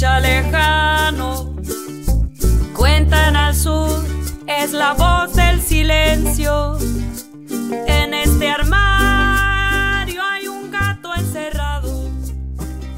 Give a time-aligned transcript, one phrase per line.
[0.00, 1.56] lejano.
[2.74, 3.90] Cuentan al sur,
[4.46, 6.78] es la voz del silencio.
[7.86, 12.08] En este armario hay un gato encerrado.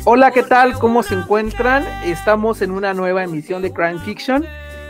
[0.04, 0.74] Hola, ¿qué tal?
[0.74, 1.86] ¿Cómo se encuentran?
[2.04, 4.44] Estamos en una nueva emisión de Crime Fiction.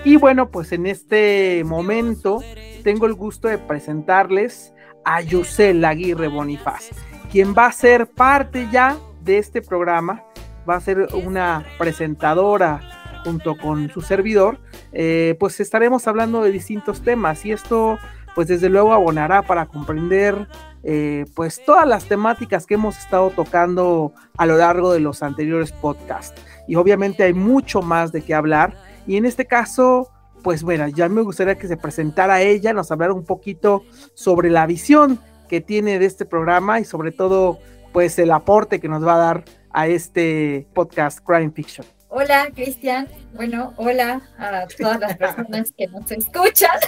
[0.05, 2.43] Y bueno, pues en este momento
[2.83, 4.73] tengo el gusto de presentarles
[5.05, 6.91] a Yusel Aguirre Bonifaz,
[7.31, 10.25] quien va a ser parte ya de este programa,
[10.69, 12.81] va a ser una presentadora
[13.25, 14.59] junto con su servidor,
[14.93, 17.99] eh, pues estaremos hablando de distintos temas y esto
[18.35, 20.49] pues desde luego abonará para comprender
[20.83, 25.73] eh, pues todas las temáticas que hemos estado tocando a lo largo de los anteriores
[25.73, 26.41] podcasts.
[26.67, 28.77] Y obviamente hay mucho más de qué hablar.
[29.07, 30.11] Y en este caso
[30.43, 34.67] pues bueno, ya me gustaría que se presentara ella, nos hablara un poquito sobre la
[34.67, 37.59] visión que tiene de este programa y sobre todo
[37.93, 41.87] pues el aporte que nos va a dar a este podcast Crime Fiction.
[42.09, 46.79] Hola Cristian, bueno, hola a todas las personas que nos escuchan.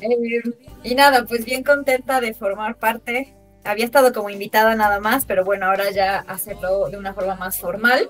[0.00, 0.42] Eh,
[0.82, 3.34] y nada, pues bien contenta de formar parte.
[3.64, 7.58] Había estado como invitada nada más, pero bueno, ahora ya hacerlo de una forma más
[7.58, 8.08] formal.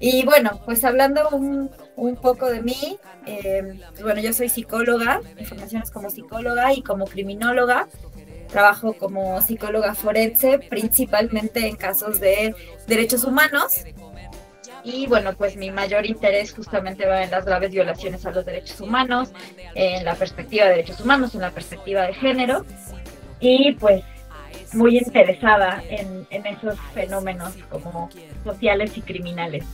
[0.00, 5.44] Y bueno, pues hablando un, un poco de mí, eh, bueno, yo soy psicóloga, mi
[5.44, 7.88] formación es como psicóloga y como criminóloga.
[8.48, 12.54] Trabajo como psicóloga forense, principalmente en casos de
[12.86, 13.84] derechos humanos.
[14.84, 18.80] Y bueno, pues mi mayor interés justamente va en las graves violaciones a los derechos
[18.80, 19.30] humanos,
[19.74, 22.64] en la perspectiva de derechos humanos, en la perspectiva de género.
[23.40, 24.02] Y pues
[24.72, 28.08] muy interesada en, esos fenómenos como
[28.44, 29.64] sociales y criminales.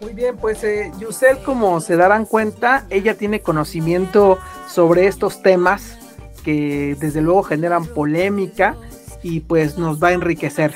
[0.00, 4.38] Muy bien, pues eh, Yusel, como se darán cuenta, ella tiene conocimiento
[4.68, 5.98] sobre estos temas
[6.46, 8.76] que desde luego generan polémica
[9.20, 10.74] y pues nos va a enriquecer.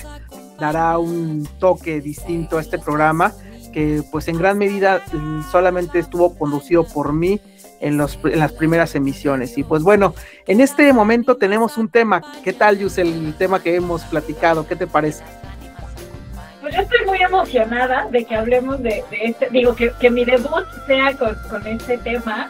[0.59, 3.33] Dará un toque distinto a este programa
[3.73, 7.41] que pues en gran medida mm, solamente estuvo conducido por mí
[7.79, 9.57] en, los, en las primeras emisiones.
[9.59, 10.13] Y pues bueno,
[10.49, 12.21] en este momento tenemos un tema.
[12.43, 14.67] ¿Qué tal, Yusel, el tema que hemos platicado?
[14.67, 15.23] ¿Qué te parece?
[16.63, 20.67] Pues yo estoy muy emocionada de que hablemos de, este, digo, que, que, mi debut
[20.89, 22.49] sea con, con este tema,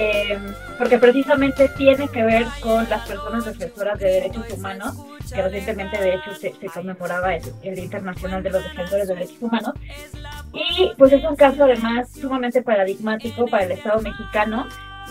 [0.00, 0.38] eh,
[0.78, 4.94] porque precisamente tiene que ver con las personas defensoras de derechos humanos,
[5.28, 9.42] que recientemente de hecho se, se conmemoraba el, el, Internacional de los Defensores de Derechos
[9.42, 9.74] Humanos,
[10.52, 14.68] y pues es un caso además sumamente paradigmático para el Estado mexicano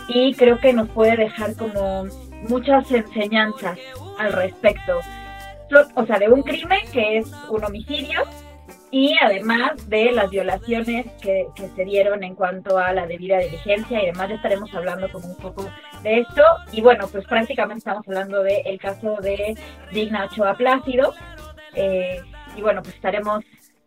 [0.08, 2.06] y creo que nos puede dejar como
[2.48, 3.78] muchas enseñanzas
[4.18, 5.02] al respecto.
[5.96, 8.22] O sea, de un crimen que es un homicidio
[9.00, 14.08] y además de las violaciones que, se dieron en cuanto a la debida diligencia y
[14.08, 15.70] demás, ya estaremos hablando como un poco
[16.02, 16.42] de esto.
[16.72, 19.56] Y bueno, pues prácticamente estamos hablando del el caso de
[19.94, 21.14] Digna Ochoa Plácido.
[21.76, 22.22] Eh,
[22.56, 23.46] y bueno, pues estaremos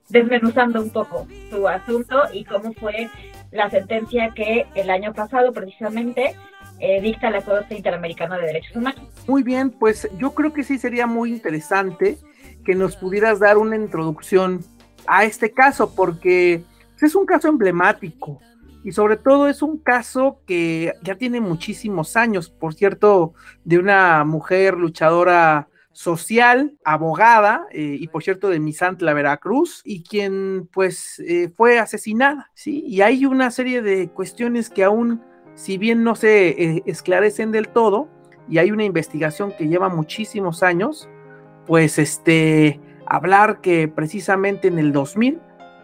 [0.09, 3.11] desmenuzando un poco su asunto y cómo fue
[3.51, 6.37] la sentencia que el año pasado precisamente
[6.79, 9.03] eh, dicta la Corte Interamericana de Derechos Humanos.
[9.27, 12.17] Muy bien, pues yo creo que sí sería muy interesante
[12.65, 14.65] que nos pudieras dar una introducción
[15.07, 16.63] a este caso, porque
[17.01, 18.41] es un caso emblemático
[18.83, 23.35] y sobre todo es un caso que ya tiene muchísimos años, por cierto,
[23.65, 30.69] de una mujer luchadora social, abogada eh, y por cierto de Misantla, Veracruz, y quien
[30.73, 32.83] pues eh, fue asesinada, ¿sí?
[32.87, 35.21] Y hay una serie de cuestiones que aún
[35.55, 38.09] si bien no se eh, esclarecen del todo,
[38.49, 41.09] y hay una investigación que lleva muchísimos años,
[41.67, 45.41] pues este, hablar que precisamente en el 2000,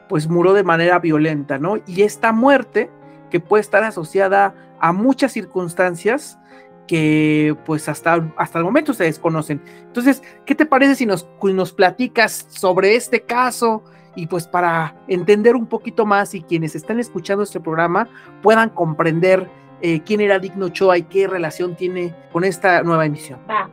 [0.08, 1.76] pues murió de manera violenta, ¿no?
[1.86, 2.88] Y esta muerte,
[3.30, 6.38] que puede estar asociada a muchas circunstancias
[6.86, 9.60] que pues hasta, hasta el momento se desconocen.
[9.82, 13.82] Entonces, ¿qué te parece si nos, nos platicas sobre este caso?
[14.14, 18.08] Y pues para entender un poquito más y quienes están escuchando este programa
[18.40, 19.50] puedan comprender
[19.82, 23.40] eh, quién era Digno Ochoa y qué relación tiene con esta nueva emisión.
[23.50, 23.68] Va.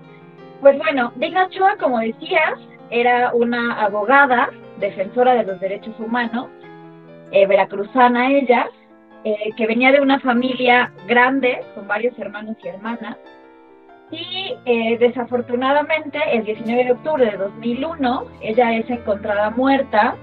[0.59, 2.59] Pues bueno, Digna Ochoa, como decías,
[2.89, 4.50] era una abogada,
[4.80, 6.47] defensora de los derechos humanos,
[7.31, 8.69] eh, veracruzana ella,
[9.24, 13.18] eh, que venía de una familia grande, con varios hermanos y hermanas,
[14.13, 20.15] y eh, desafortunadamente el 19 de octubre de 2001 ella es encontrada muerta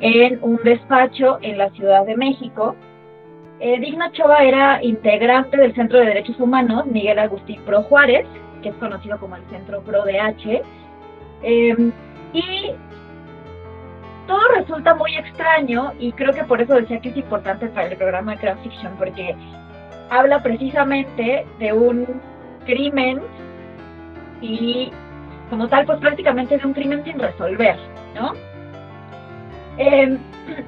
[0.00, 2.76] en un despacho en la Ciudad de México.
[3.58, 8.26] Eh, Digna Ochoa era integrante del Centro de Derechos Humanos Miguel Agustín Pro Juárez,
[8.62, 10.62] que es conocido como el Centro Pro DH,
[11.42, 11.92] eh,
[12.32, 12.72] y
[14.26, 17.96] todo resulta muy extraño y creo que por eso decía que es importante para el
[17.96, 19.34] programa Crime Fiction, porque
[20.10, 22.06] habla precisamente de un
[22.64, 23.20] crimen
[24.40, 24.90] y
[25.50, 27.76] como tal, pues prácticamente de un crimen sin resolver,
[28.14, 28.32] ¿no?
[29.78, 30.18] Em,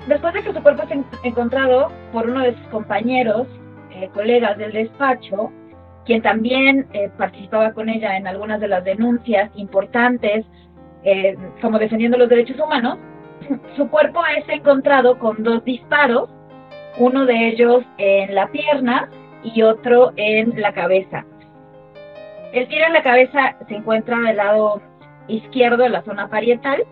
[0.09, 3.47] después de que su cuerpo es encontrado por uno de sus compañeros,
[3.91, 5.51] eh, colegas del despacho,
[6.05, 10.45] quien también eh, participaba con ella en algunas de las denuncias importantes,
[11.05, 12.99] eh, como defendiendo los derechos humanos,
[13.77, 16.31] su cuerpo es encontrado con dos disparos,
[16.99, 19.09] uno de ellos en la pierna
[19.43, 21.25] y otro en la cabeza.
[22.53, 24.81] El tiro en la cabeza se encuentra del lado
[25.27, 26.85] izquierdo, en la zona parietal,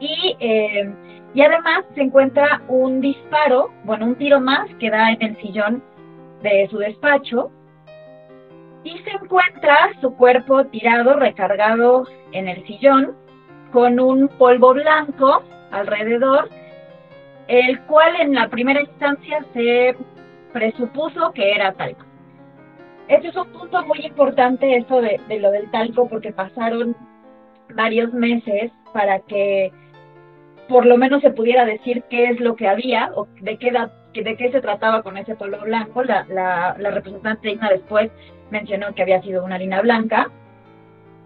[0.00, 0.92] y, eh,
[1.34, 5.82] y además se encuentra un disparo, bueno, un tiro más que da en el sillón
[6.42, 7.50] de su despacho,
[8.84, 13.14] y se encuentra su cuerpo tirado, recargado en el sillón,
[13.72, 16.48] con un polvo blanco alrededor,
[17.48, 19.96] el cual en la primera instancia se
[20.52, 22.04] presupuso que era talco.
[23.08, 26.94] Este es un punto muy importante, eso de, lo del talco, porque pasaron
[27.74, 29.72] varios meses para que
[30.68, 33.72] por lo menos se pudiera decir qué es lo que había o de qué,
[34.12, 36.02] de qué se trataba con ese polvo blanco.
[36.02, 38.10] La, la, la representante Igna después
[38.50, 40.30] mencionó que había sido una harina blanca.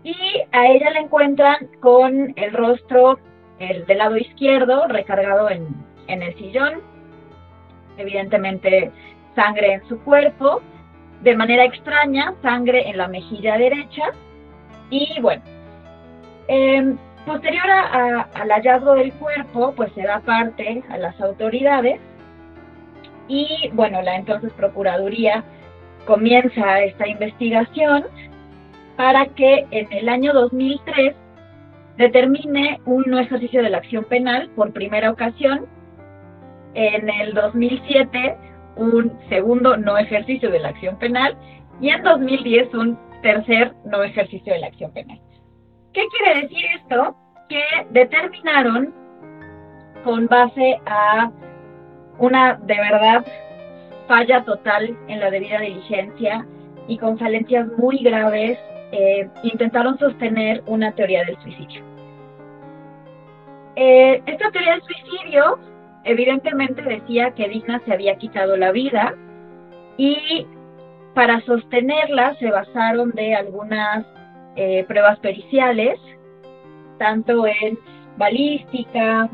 [0.04, 0.14] Y
[0.50, 3.18] a ella la encuentran con el rostro
[3.58, 5.68] el del lado izquierdo recargado en,
[6.08, 6.80] en el sillón.
[7.96, 8.90] Evidentemente
[9.34, 10.60] sangre en su cuerpo.
[11.22, 14.10] De manera extraña, sangre en la mejilla derecha.
[14.90, 15.42] Y bueno,
[16.48, 22.00] em, posterior al hallazgo del cuerpo, pues se da parte a las autoridades.
[23.28, 25.44] Y bueno, la entonces Procuraduría
[26.04, 28.04] comienza esta investigación
[29.02, 31.16] para que en el año 2003
[31.96, 35.66] determine un no ejercicio de la acción penal por primera ocasión,
[36.74, 38.36] en el 2007
[38.76, 41.36] un segundo no ejercicio de la acción penal
[41.80, 45.20] y en 2010 un tercer no ejercicio de la acción penal.
[45.92, 47.16] ¿Qué quiere decir esto?
[47.48, 48.94] Que determinaron
[50.04, 51.28] con base a
[52.20, 53.26] una de verdad
[54.06, 56.46] falla total en la debida diligencia
[56.86, 58.60] y con falencias muy graves,
[58.92, 61.82] eh, intentaron sostener una teoría del suicidio.
[63.74, 65.58] Eh, esta teoría del suicidio
[66.04, 69.14] evidentemente decía que Digna se había quitado la vida
[69.96, 70.46] y
[71.14, 74.04] para sostenerla se basaron de algunas
[74.56, 75.98] eh, pruebas periciales,
[76.98, 77.78] tanto en
[78.18, 79.30] balística,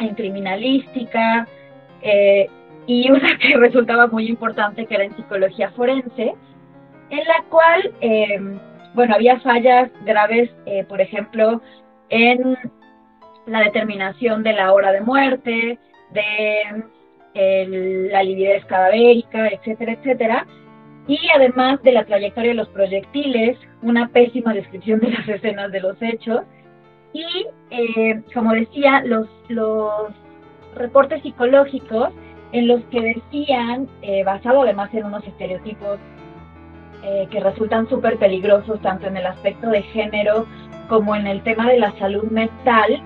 [0.00, 1.46] en criminalística,
[2.86, 6.34] y una que resultaba muy importante, que era en psicología forense,
[7.10, 7.92] en la cual,
[8.94, 11.62] bueno, había fallas graves, eh, por ejemplo,
[12.08, 12.56] en
[13.46, 15.78] la determinación de la hora de muerte,
[16.12, 16.84] de
[18.10, 20.46] la lividez cadavérica, etcétera, etcétera,
[21.06, 25.80] y además de la trayectoria de los proyectiles, una pésima descripción de las escenas de
[25.80, 26.42] los hechos,
[27.12, 30.12] y, eh, como decía, los, los
[30.76, 32.10] reportes psicológicos
[32.52, 35.98] en los que decían, eh, basado además en unos estereotipos
[37.02, 40.46] eh, que resultan súper peligrosos tanto en el aspecto de género
[40.88, 43.02] como en el tema de la salud mental,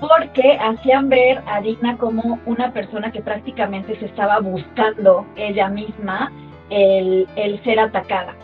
[0.00, 6.30] porque hacían ver a Digna como una persona que prácticamente se estaba buscando ella misma
[6.70, 8.34] el, el ser atacada.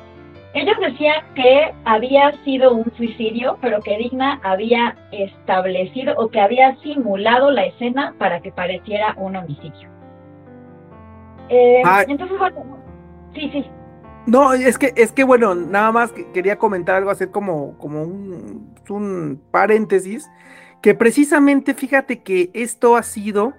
[0.55, 6.75] Ellos decían que había sido un suicidio, pero que Digna había establecido o que había
[6.76, 9.90] simulado la escena para que pareciera un homicidio.
[11.50, 12.05] Eh, ah.
[12.09, 12.78] entonces, bueno,
[13.35, 13.64] sí, sí.
[14.29, 18.75] No, es que, es que bueno, nada más quería comentar algo, hacer como, como un,
[18.91, 20.29] un paréntesis,
[20.83, 23.55] que precisamente fíjate que esto ha sido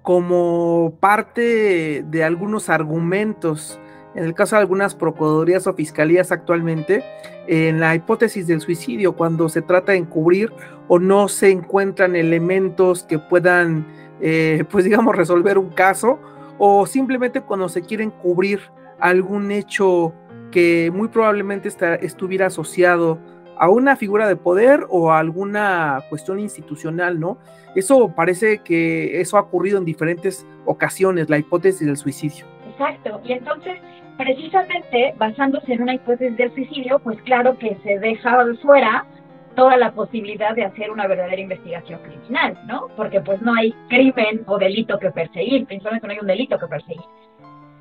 [0.00, 3.78] como parte de algunos argumentos,
[4.14, 7.04] en el caso de algunas procuradurías o fiscalías actualmente,
[7.46, 10.54] en la hipótesis del suicidio, cuando se trata de encubrir
[10.88, 13.86] o no se encuentran elementos que puedan,
[14.22, 16.18] eh, pues digamos, resolver un caso
[16.56, 18.60] o simplemente cuando se quieren cubrir
[19.00, 20.14] algún hecho
[20.50, 21.68] que muy probablemente
[22.02, 23.18] estuviera asociado
[23.56, 27.38] a una figura de poder o a alguna cuestión institucional, ¿no?
[27.74, 32.46] Eso parece que eso ha ocurrido en diferentes ocasiones, la hipótesis del suicidio.
[32.70, 33.78] Exacto, y entonces,
[34.16, 39.06] precisamente basándose en una hipótesis del suicidio, pues claro que se deja fuera
[39.54, 42.88] toda la posibilidad de hacer una verdadera investigación criminal, ¿no?
[42.96, 46.66] Porque pues no hay crimen o delito que perseguir, principalmente no hay un delito que
[46.66, 47.04] perseguir.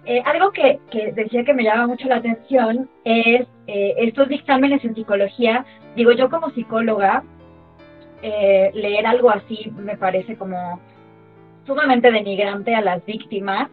[0.05, 0.79] Eh, algo que,
[1.13, 5.65] decía que me llama mucho la atención es eh, estos dictámenes en psicología.
[5.95, 7.23] Digo, yo como psicóloga,
[8.21, 10.79] eh, leer algo así me parece como
[11.65, 13.69] sumamente denigrante a las víctimas.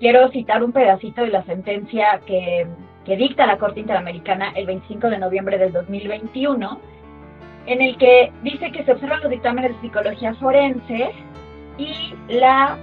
[0.00, 2.66] Quiero citar un pedacito de la sentencia que,
[3.04, 6.80] que dicta la Corte Interamericana el 25 de noviembre del 2021
[7.68, 11.10] en el que dice que se observan los dictámenes de psicología forense
[11.76, 12.78] y la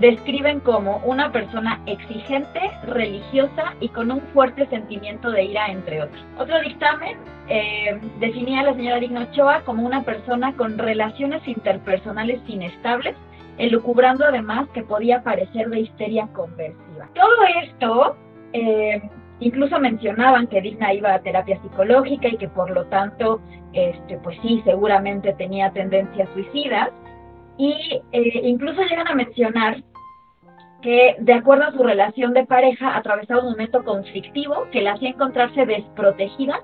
[0.00, 6.24] describen como una persona exigente, religiosa y con un fuerte sentimiento de ira, entre otros.
[6.38, 12.40] Otro dictamen eh, definía a la señora Digna Ochoa como una persona con relaciones interpersonales
[12.46, 13.14] inestables,
[13.58, 17.08] elucubrando además que podía parecer de histeria conversiva.
[17.14, 18.16] Todo esto,
[18.54, 19.02] eh,
[19.40, 23.40] incluso mencionaban que Digna iba a terapia psicológica y que por lo tanto,
[23.74, 26.88] este, pues sí, seguramente tenía tendencias suicidas
[27.58, 29.82] y eh, incluso llegan a mencionar
[30.82, 35.10] que de acuerdo a su relación de pareja atravesaba un momento conflictivo que la hacía
[35.10, 36.60] encontrarse desprotegida,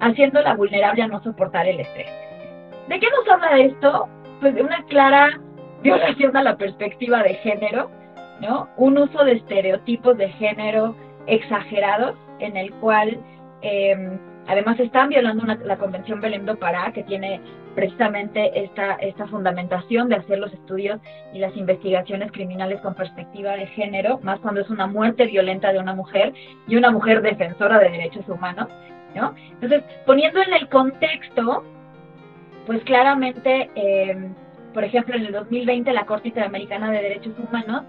[0.00, 2.10] haciéndola vulnerable a no soportar el estrés.
[2.88, 4.08] ¿De qué nos habla esto?
[4.40, 5.40] Pues de una clara
[5.82, 7.90] violación a la perspectiva de género,
[8.40, 8.68] ¿no?
[8.76, 10.96] Un uso de estereotipos de género
[11.26, 13.18] exagerados en el cual
[13.62, 17.40] eh, además están violando la Convención Belém do Pará, que tiene
[17.74, 21.00] precisamente esta, esta fundamentación de hacer los estudios
[21.32, 25.78] y las investigaciones criminales con perspectiva de género, más cuando es una muerte violenta de
[25.78, 26.32] una mujer
[26.66, 28.68] y una mujer defensora de derechos humanos,
[29.14, 29.34] ¿no?
[29.36, 31.64] Entonces, poniendo en el contexto,
[32.66, 34.30] pues claramente, eh,
[34.72, 37.82] por ejemplo, en el 2020 la Corte Interamericana de Derechos Humanos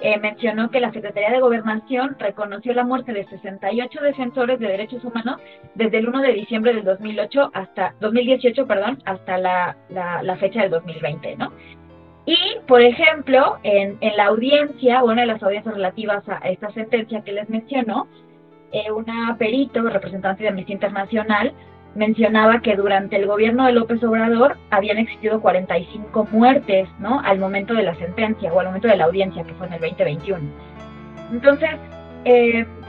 [0.00, 5.04] eh, mencionó que la Secretaría de Gobernación reconoció la muerte de 68 defensores de derechos
[5.04, 5.40] humanos
[5.74, 10.70] desde el 1 de diciembre del 2008 hasta 2018, perdón, hasta la, la, fecha del
[10.70, 11.52] 2020, ¿no?
[12.26, 12.36] Y,
[12.66, 17.32] por ejemplo, en, en, la audiencia, una de las audiencias relativas a esta sentencia que
[17.32, 18.08] les menciono,
[18.72, 21.54] eh, una perito, representante de Amnistía Internacional,
[21.96, 27.20] mencionaba que durante el gobierno de López Obrador habían existido 45 muertes, ¿no?
[27.20, 29.80] Al momento de la sentencia o al momento de la audiencia, que fue en el
[29.80, 30.40] 2021.
[31.32, 31.70] Entonces,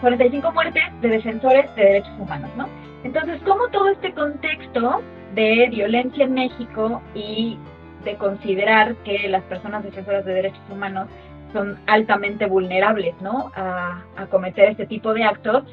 [0.02, 2.68] 45 eh, muertes de defensores de derechos humanos, ¿no?
[3.04, 5.02] Entonces, ¿cómo todo este contexto
[5.34, 7.58] de violencia en México y
[8.04, 11.08] de considerar que las personas defensoras de derechos humanos
[11.54, 13.52] son altamente vulnerables, ¿no?
[13.56, 15.64] A cometer este tipo de actos,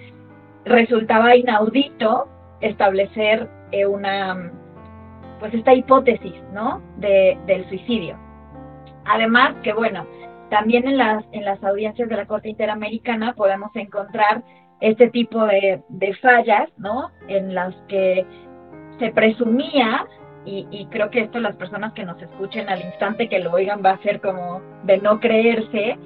[0.64, 2.28] resultaba inaudito
[2.64, 4.52] establecer eh, una,
[5.40, 6.82] pues esta hipótesis, ¿no?
[6.98, 8.18] De, del suicidio.
[9.04, 10.06] Además que, bueno,
[10.50, 14.42] también en las, en las audiencias de la Corte Interamericana podemos encontrar
[14.80, 17.10] este tipo de, de fallas, ¿no?
[17.28, 18.26] En las que
[18.98, 20.06] se presumía,
[20.46, 23.82] y, y, creo que esto las personas que nos escuchen al instante que lo oigan
[23.82, 25.96] va a ser como de no creerse,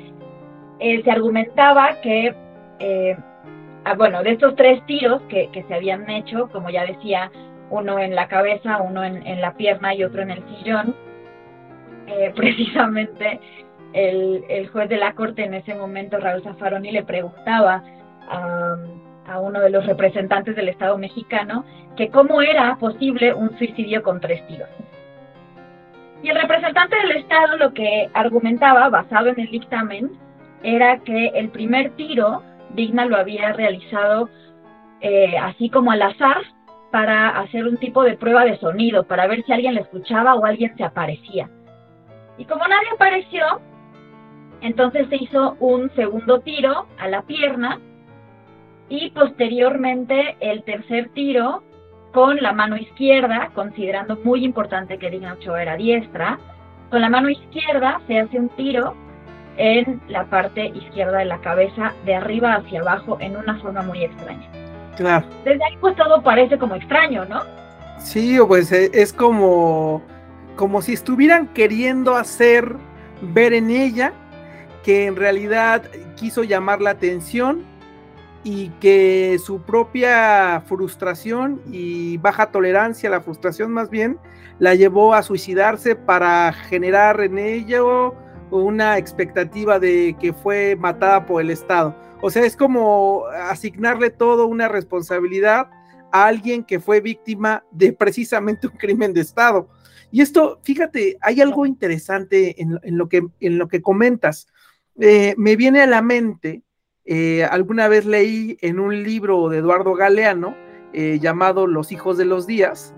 [0.79, 2.35] eh, se argumentaba que
[2.79, 3.17] eh,
[3.95, 7.31] bueno, de estos tres tiros que, se habían hecho, como ya decía,
[7.71, 10.95] uno en la cabeza, uno en, la pierna y otro en el sillón,
[12.07, 13.41] eh, precisamente
[13.93, 17.83] el, juez de la corte en ese momento, Raúl Zaffaroni, le preguntaba
[18.29, 18.77] a,
[19.41, 21.65] uno de los representantes del Estado mexicano
[21.97, 24.69] que cómo era posible un suicidio con tres tiros.
[26.23, 30.11] Y el representante del Estado lo que argumentaba, basado en el dictamen,
[30.63, 32.43] era que el primer tiro
[32.75, 34.29] Digna lo había realizado
[35.01, 36.43] eh, así como al azar
[36.91, 40.45] para hacer un tipo de prueba de sonido, para ver si alguien le escuchaba o
[40.45, 41.49] alguien se aparecía.
[42.39, 43.61] Y como nadie apareció,
[44.61, 47.79] entonces se hizo un segundo tiro a la pierna
[48.89, 51.63] y posteriormente el tercer tiro
[52.13, 56.39] con la mano izquierda, considerando muy importante que Digna Ochoa era diestra,
[56.91, 58.97] con la mano izquierda se hace un tiro
[59.59, 64.05] en la parte izquierda de la cabeza, de arriba hacia abajo, en una forma muy
[64.05, 64.49] extraña.
[64.97, 65.27] Claro.
[65.45, 67.43] Desde ahí pues todo parece como extraño, ¿no?
[67.99, 70.03] Sí, pues eh, es como,
[70.57, 72.77] como si estuvieran queriendo hacer
[73.21, 74.13] ver en ella
[74.85, 75.83] que en realidad
[76.17, 77.65] quiso llamar la atención
[78.45, 84.19] y que su propia frustración y baja tolerancia, la frustración más bien,
[84.59, 88.15] la llevó a suicidarse para generar en ello
[88.51, 91.95] una expectativa de que fue matada por el Estado.
[92.21, 95.71] O sea, es como asignarle todo una responsabilidad
[96.11, 99.69] a alguien que fue víctima de precisamente un crimen de Estado.
[100.11, 104.49] Y esto, fíjate, hay algo interesante en, lo, que, en lo que comentas.
[104.99, 106.63] Eh, me viene a la mente,
[107.05, 110.57] eh, alguna vez leí en un libro de Eduardo Galeano
[110.93, 112.95] eh, llamado Los hijos de los días,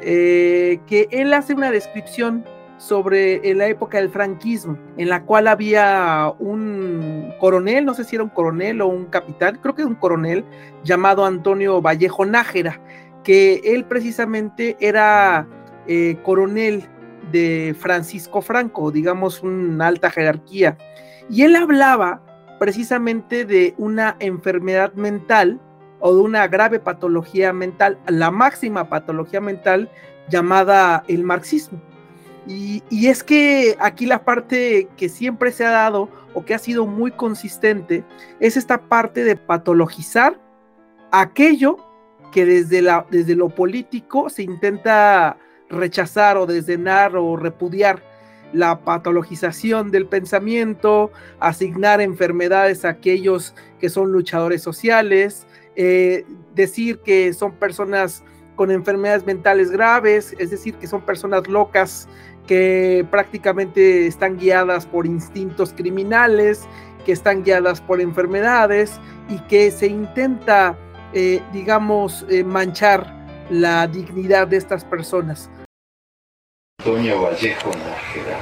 [0.00, 2.44] que él hace una descripción
[2.76, 8.24] sobre la época del franquismo, en la cual había un coronel, no sé si era
[8.24, 10.44] un coronel o un capitán, creo que un coronel,
[10.82, 12.80] llamado Antonio Vallejo Nájera,
[13.22, 15.46] que él precisamente era
[15.86, 16.84] eh, coronel
[17.32, 20.76] de Francisco Franco, digamos una alta jerarquía,
[21.30, 22.20] y él hablaba
[22.58, 25.60] precisamente de una enfermedad mental
[26.00, 29.90] o de una grave patología mental, la máxima patología mental
[30.28, 31.80] llamada el marxismo
[32.46, 36.86] Y, es que aquí la parte que siempre se ha dado o que ha sido
[36.86, 38.04] muy consistente
[38.40, 40.38] es esta parte de patologizar
[41.10, 41.78] aquello
[42.32, 45.38] que desde, la, desde lo político se intenta
[45.70, 48.02] rechazar o desdenar o repudiar.
[48.52, 51.10] La patologización del pensamiento,
[51.40, 56.24] asignar enfermedades a aquellos que son luchadores sociales, eh,
[56.54, 58.22] decir que son personas
[58.56, 62.08] con enfermedades mentales graves, es decir, que son personas locas
[62.46, 66.66] que prácticamente están guiadas por instintos criminales,
[67.04, 70.76] que están guiadas por enfermedades y que se intenta,
[71.12, 75.50] eh, digamos, eh, manchar la dignidad de estas personas.
[76.78, 78.40] Antonio Vallejo Nájera,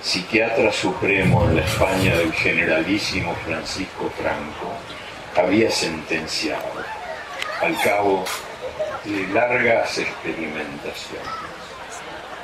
[0.00, 4.72] psiquiatra supremo en la España del generalísimo Francisco Franco,
[5.36, 6.64] había sentenciado,
[7.60, 8.24] al cabo
[9.04, 11.28] de largas experimentaciones,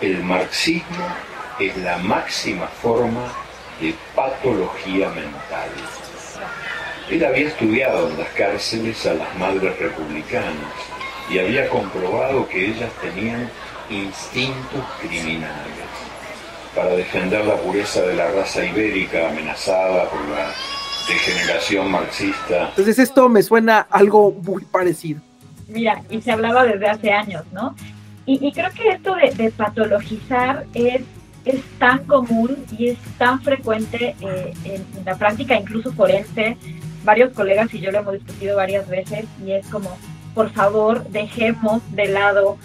[0.00, 1.06] el marxismo
[1.58, 3.32] es la máxima forma
[3.80, 5.70] de patología mental.
[7.10, 10.72] Él había estudiado en las cárceles a las madres republicanas
[11.30, 13.50] y había comprobado que ellas tenían
[13.88, 15.90] instintos criminales
[16.74, 20.52] para defender la pureza de la raza ibérica amenazada por la
[21.08, 22.68] degeneración marxista.
[22.68, 25.20] Entonces esto me suena algo muy parecido.
[25.70, 27.74] Mira, y se hablaba desde hace años, ¿no?
[28.26, 31.02] Y, creo que esto de, patologizar es,
[31.44, 36.56] es tan común y es tan frecuente eh, en, en la práctica, incluso forense.
[37.02, 39.90] Varios colegas y yo lo hemos discutido varias veces y es como,
[40.32, 42.56] por favor, dejemos de lado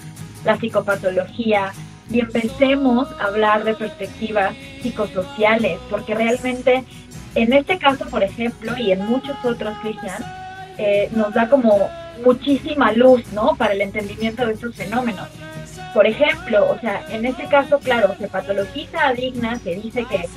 [0.44, 1.72] la psicopatología
[2.12, 6.84] y empecemos a hablar de perspectivas psicosociales, porque realmente
[7.36, 10.24] en este caso, por ejemplo, y en muchos otros, Cristian,
[10.78, 11.90] eh, nos da como
[12.24, 13.56] muchísima luz, ¿no?
[13.56, 15.28] Para el entendimiento de estos fenómenos.
[15.94, 20.28] Por ejemplo, o sea, en este caso, claro, se patologiza a Digna, se dice que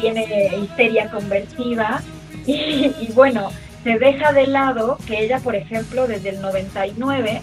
[0.00, 2.00] tiene histeria conversiva
[2.46, 3.50] y, bueno,
[3.84, 7.42] se deja de lado que ella, por ejemplo, desde el 99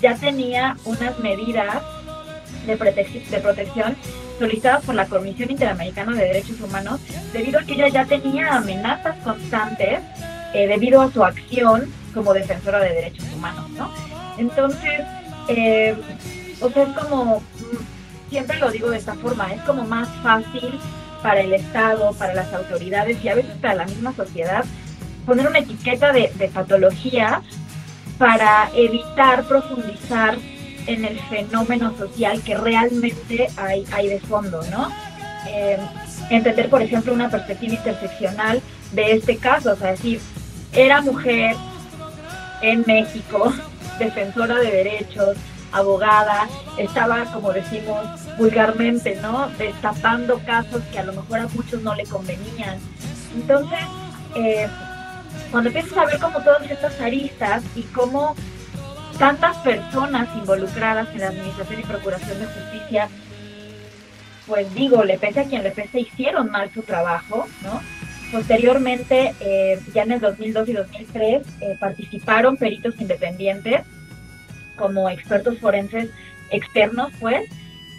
[0.00, 1.82] ya tenía unas medidas
[2.66, 3.96] de, de protección
[4.38, 7.00] solicitadas por la Comisión Interamericana de Derechos Humanos
[7.32, 10.00] debido a que ella ya tenía amenazas constantes
[10.54, 13.90] eh, debido a su acción como defensora de derechos humanos, ¿no?
[14.38, 15.00] Entonces,
[15.48, 15.96] eh,
[16.60, 17.42] o sea, es como,
[18.30, 20.78] siempre lo digo de esta forma, es como más fácil
[21.22, 24.64] para el Estado, para las autoridades y a veces para la misma sociedad
[25.26, 27.42] poner una etiqueta de, de patología
[28.18, 30.36] para evitar profundizar
[30.86, 34.88] en el fenómeno social que realmente hay, hay de fondo, ¿no?
[35.48, 35.78] Eh,
[36.30, 38.60] entender, por ejemplo, una perspectiva interseccional
[38.92, 40.20] de este caso, o sea, decir,
[40.72, 41.54] era mujer
[42.62, 43.52] en México,
[43.98, 45.36] defensora de derechos,
[45.72, 48.06] abogada, estaba, como decimos
[48.38, 49.48] vulgarmente, ¿no?
[49.58, 52.78] Destapando casos que a lo mejor a muchos no le convenían.
[53.34, 53.80] Entonces,
[54.34, 54.66] eh,
[55.50, 58.34] cuando empiezas a ver como todas estas aristas y cómo
[59.18, 63.08] tantas personas involucradas en la administración y procuración de justicia,
[64.46, 67.80] pues digo, le pese a quien le pese, hicieron mal su trabajo, ¿no?
[68.32, 73.82] Posteriormente, eh, ya en el 2002 y 2003, eh, participaron peritos independientes
[74.76, 76.10] como expertos forenses
[76.50, 77.48] externos, pues,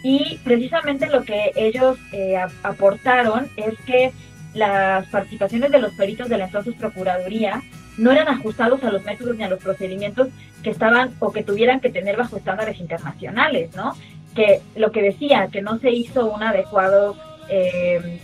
[0.04, 4.12] y precisamente lo que ellos eh, aportaron es que
[4.54, 7.62] las participaciones de los peritos de la entonces Procuraduría
[7.98, 10.30] no eran ajustados a los métodos ni a los procedimientos
[10.64, 13.94] que estaban o que tuvieran que tener bajo estándares internacionales, ¿no?
[14.36, 17.18] Que lo que decía, que no se hizo un adecuado
[17.50, 18.20] eh,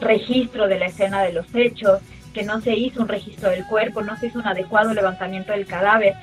[0.00, 2.00] registro de la escena de los hechos,
[2.32, 5.66] que no se hizo un registro del cuerpo, no se hizo un adecuado levantamiento del
[5.66, 6.14] cadáver.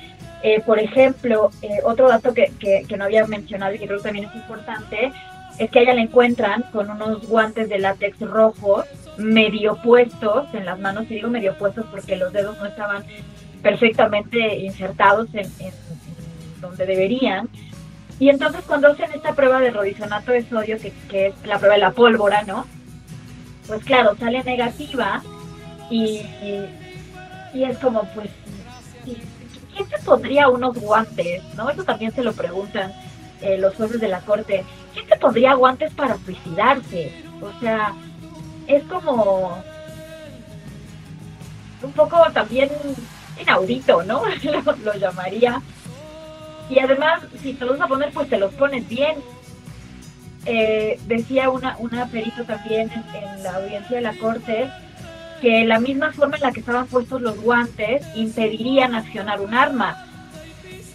[0.44, 3.98] Eh, por ejemplo, eh, otro dato que, que, que, no había mencionado y que creo
[3.98, 5.12] que también es importante,
[5.58, 8.86] es que a ella la encuentran con unos guantes de látex rojos
[9.18, 13.04] medio puestos en las manos, y digo medio puestos porque los dedos no estaban
[13.62, 15.50] perfectamente insertados en,
[16.62, 17.50] donde deberían.
[18.20, 21.82] Y entonces cuando hacen esta prueba de rodizonato de sodio, que, es la prueba de
[21.82, 22.66] la pólvora, ¿no?
[23.68, 25.22] Pues claro, sale negativa
[25.90, 26.22] y,
[27.54, 28.30] y, es como, pues,
[29.04, 31.44] ¿quién se pondría unos guantes?
[31.56, 31.70] ¿No?
[31.70, 32.94] Eso también se lo preguntan
[33.42, 34.64] eh, los jueces de la corte.
[34.94, 37.12] ¿Quién se pondría guantes para suicidarse?
[37.42, 37.94] O sea,
[38.68, 39.64] es como
[41.82, 42.70] un poco también
[43.40, 44.24] inaudito, ¿no?
[44.84, 45.62] lo, llamaría.
[46.70, 49.18] Y además, si te los vas a poner, pues te los pones bien.
[50.46, 54.70] Eh, decía una, una perito también en, la audiencia de la corte
[55.42, 60.04] que la misma forma en la que estaban puestos los guantes impedirían accionar un arma.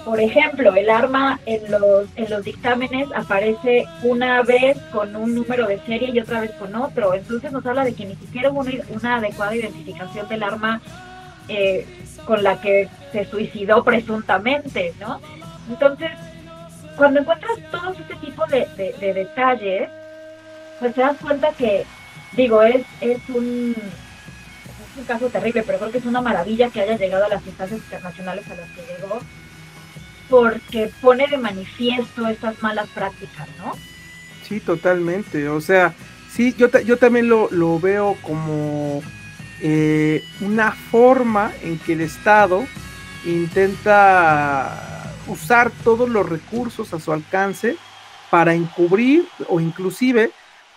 [0.04, 5.68] por ejemplo, el arma en los, en los dictámenes aparece una vez con un número
[5.68, 7.14] de serie y otra vez con otro.
[7.14, 10.80] Entonces nos habla de que ni siquiera hubo una, adecuada identificación del arma
[11.48, 11.86] eh,
[12.24, 15.20] con la que se suicidó presuntamente, ¿no?
[15.68, 16.10] Entonces,
[16.96, 19.88] cuando encuentras todo este tipo de, de, detalles,
[20.78, 21.84] pues te das cuenta que,
[22.36, 23.74] digo, es, es un
[24.96, 27.80] un caso terrible, pero creo que es una maravilla que haya llegado a las instancias
[27.80, 29.20] internacionales a las que llegó,
[30.28, 33.72] porque pone de manifiesto estas malas prácticas, ¿no?
[34.46, 35.48] Sí, totalmente.
[35.48, 35.94] O sea,
[36.30, 39.02] sí, yo, yo también lo, lo veo como
[39.60, 42.66] eh, una forma en que el Estado
[43.24, 44.91] intenta
[45.26, 47.76] usar todos los recursos a su alcance
[48.30, 50.30] para encubrir o inclusive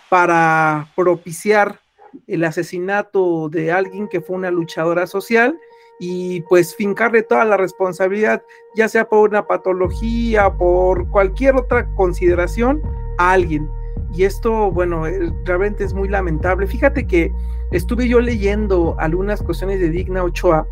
[0.08, 1.80] para propiciar
[2.26, 5.58] el asesinato de alguien que fue una luchadora social
[5.98, 8.42] y pues fincarle toda la responsabilidad,
[8.74, 12.82] ya sea por una patología, por cualquier otra consideración,
[13.18, 13.68] a alguien.
[14.12, 16.66] Y esto, bueno, eh, realmente es muy lamentable.
[16.66, 17.32] Fíjate que
[17.70, 20.66] estuve yo leyendo algunas cuestiones de Digna Ochoa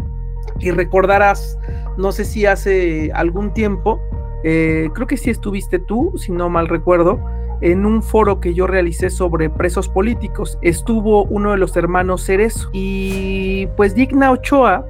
[0.58, 1.58] y recordarás,
[1.96, 4.00] no sé si hace algún tiempo,
[4.42, 7.20] eh, creo que sí estuviste tú, si no mal recuerdo,
[7.61, 10.59] en un foro que yo realicé sobre presos políticos.
[10.61, 14.87] Estuvo uno de los hermanos Cerezo y pues Digna Ochoa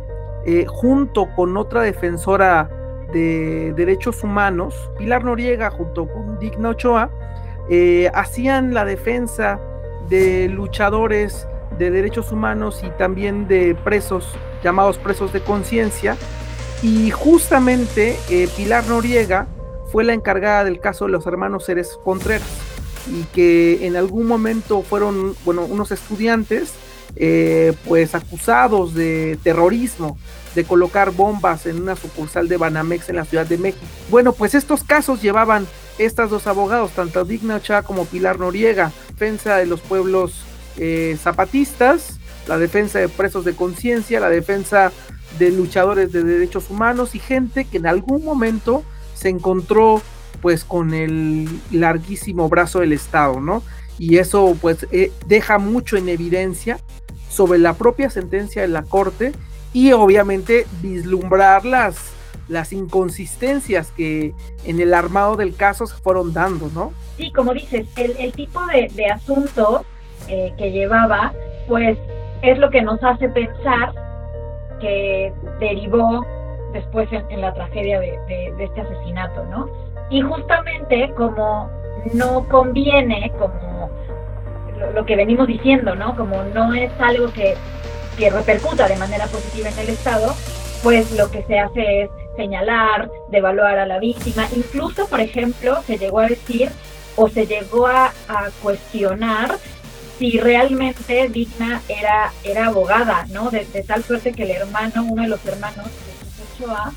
[0.47, 2.69] eh, junto con otra defensora
[3.13, 7.11] de derechos humanos, Pilar Noriega, junto con Digna Ochoa,
[7.71, 9.59] eh, hacían la defensa
[10.11, 16.17] de luchadores de derechos humanos y también de presos, llamados presos de conciencia.
[16.83, 19.47] Y justamente eh, Pilar Noriega
[19.91, 22.49] fue la encargada del caso de los hermanos Ceres Contreras
[23.07, 26.73] y que en algún momento fueron, bueno, unos estudiantes
[27.17, 30.19] eh, pues acusados de terrorismo,
[30.55, 33.85] de colocar bombas en una sucursal de Banamex en la Ciudad de México.
[34.11, 35.67] Bueno, pues estos casos llevaban
[35.99, 40.45] estas dos abogados, tanto Digna Ochoa como Pilar Noriega, defensa de los pueblos
[40.77, 44.91] eh, zapatistas, la defensa de presos de conciencia, la defensa
[45.39, 48.83] de luchadores de derechos humanos y gente que en algún momento
[49.15, 50.01] se encontró
[50.41, 53.63] pues con el larguísimo brazo del Estado, ¿no?
[53.99, 56.79] Y eso pues eh, deja mucho en evidencia
[57.29, 59.33] sobre la propia sentencia de la Corte
[59.73, 62.13] y obviamente vislumbrar las,
[62.49, 66.93] las inconsistencias que en el armado del caso se fueron dando, ¿no?
[67.17, 69.85] Sí, como dices, el, tipo de, asunto
[70.29, 71.33] eh, que llevaba,
[71.69, 71.99] pues
[72.43, 73.95] es lo que nos hace pensar
[74.85, 76.27] que derivó
[76.75, 79.71] después en, la tragedia de, este asesinato, ¿no?
[80.11, 81.71] Y justamente como
[82.13, 83.91] no conviene, como
[84.95, 86.15] lo, que venimos diciendo, ¿no?
[86.17, 87.55] Como no es algo que,
[88.19, 90.35] que repercuta de manera positiva en el Estado,
[90.83, 94.47] pues lo que se hace es señalar, devaluar a la víctima.
[94.55, 96.71] Incluso, por ejemplo, se llegó a decir
[97.17, 98.13] o se llegó a,
[98.63, 99.57] cuestionar
[100.19, 103.51] si realmente Digna era, era abogada, ¿no?
[103.51, 106.93] De, tal suerte que el hermano, uno de los hermanos de Ochoa,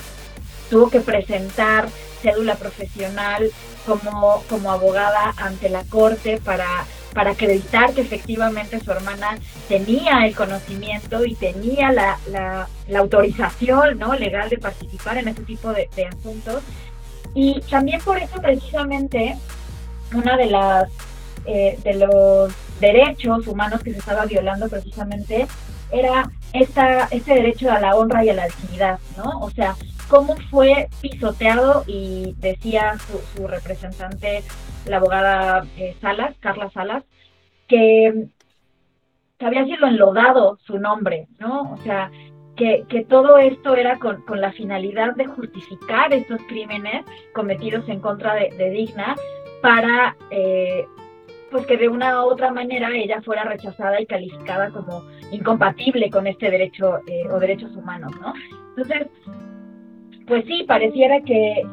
[0.69, 1.89] tuvo que presentar
[2.21, 3.51] cédula profesional
[3.85, 6.85] como, como abogada ante la corte para
[7.17, 12.67] para acreditar que efectivamente su hermana tenía el conocimiento y tenía la, la,
[12.99, 14.13] autorización ¿no?
[14.13, 16.61] legal de participar en ese tipo de, asuntos.
[17.33, 19.35] Y también por eso precisamente
[20.13, 20.89] una de las
[21.47, 25.47] eh, de los derechos humanos que se estaba violando precisamente
[25.91, 29.39] era esta, este derecho a la honra y a la dignidad, ¿no?
[29.39, 29.75] O sea,
[30.07, 32.95] cómo fue pisoteado y decía
[33.35, 34.43] su, representante,
[34.85, 37.03] la abogada eh, Salas, Carla Salas,
[37.67, 38.27] que,
[39.39, 41.73] había sido enlodado su nombre, ¿no?
[41.73, 42.09] O sea,
[42.55, 48.69] que, todo esto era con, la finalidad de justificar estos crímenes cometidos en contra de,
[48.71, 49.15] Digna
[49.61, 50.85] para, eh,
[51.51, 56.27] pues que de una u otra manera ella fuera rechazada y calificada como incompatible con
[56.27, 58.33] este derecho eh, o derechos humanos, ¿no?
[58.75, 59.07] Entonces,
[60.27, 61.65] pues sí, pareciera que,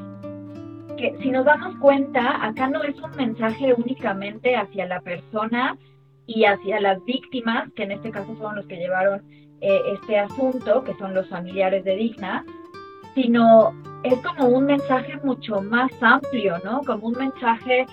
[0.96, 5.76] que si nos damos cuenta, acá no es un mensaje únicamente hacia la persona
[6.26, 9.22] y hacia las víctimas, que en este caso son los que llevaron
[9.60, 12.44] eh, este asunto, que son los familiares de Digna,
[13.14, 16.80] sino es como un mensaje mucho más amplio, ¿no?
[16.82, 17.86] Como un mensaje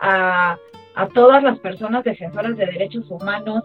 [0.00, 0.56] a,
[0.94, 3.64] a todas las personas defensoras de derechos humanos,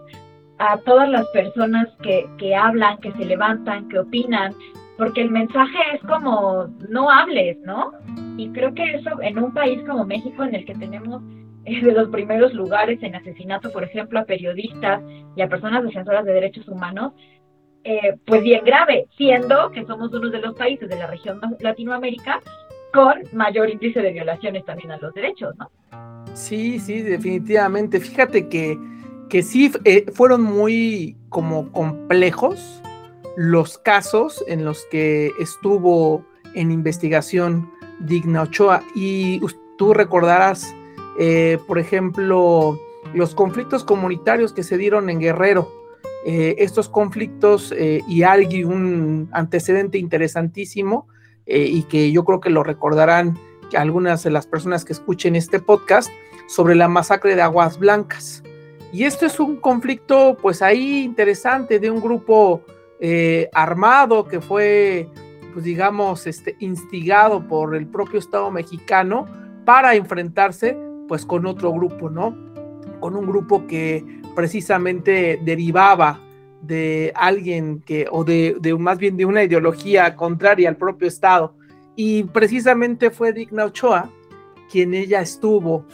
[0.58, 4.54] a todas las personas que, que hablan, que se levantan, que opinan,
[4.98, 7.92] porque el mensaje es como no hables, ¿no?
[8.36, 11.22] Y creo que eso en un país como México en el que tenemos
[11.64, 15.02] de los primeros lugares en asesinato, por ejemplo, a periodistas
[15.36, 17.12] y a personas defensoras de derechos humanos,
[17.84, 22.40] eh, pues bien grave, siendo que somos uno de los países de la región Latinoamérica
[22.92, 25.70] con mayor índice de violaciones también a los derechos, ¿no?
[26.34, 28.00] Sí, sí, definitivamente.
[28.00, 28.78] Fíjate que,
[29.28, 32.82] que sí eh, fueron muy como complejos
[33.36, 36.24] los casos en los que estuvo
[36.54, 38.82] en investigación Digna Ochoa.
[38.94, 39.40] Y
[39.76, 40.74] tú recordarás,
[41.18, 42.78] eh, por ejemplo,
[43.14, 45.72] los conflictos comunitarios que se dieron en Guerrero.
[46.26, 47.74] Eh, estos conflictos
[48.06, 51.08] y alguien, un antecedente interesantísimo
[51.58, 53.38] y que yo creo que lo recordarán
[53.76, 56.10] algunas de las personas que escuchen este podcast
[56.48, 58.42] sobre la masacre de Aguas Blancas.
[58.92, 62.62] Y esto es un conflicto, pues ahí interesante, de un grupo
[62.98, 65.08] eh, armado que fue,
[65.52, 69.26] pues digamos, este, instigado por el propio Estado mexicano
[69.64, 72.36] para enfrentarse, pues con otro grupo, ¿no?
[72.98, 76.20] Con un grupo que precisamente derivaba
[76.62, 81.54] de alguien que, o de, de más bien de una ideología contraria al propio Estado.
[81.96, 84.10] Y precisamente fue Digna Ochoa
[84.70, 85.84] quien ella estuvo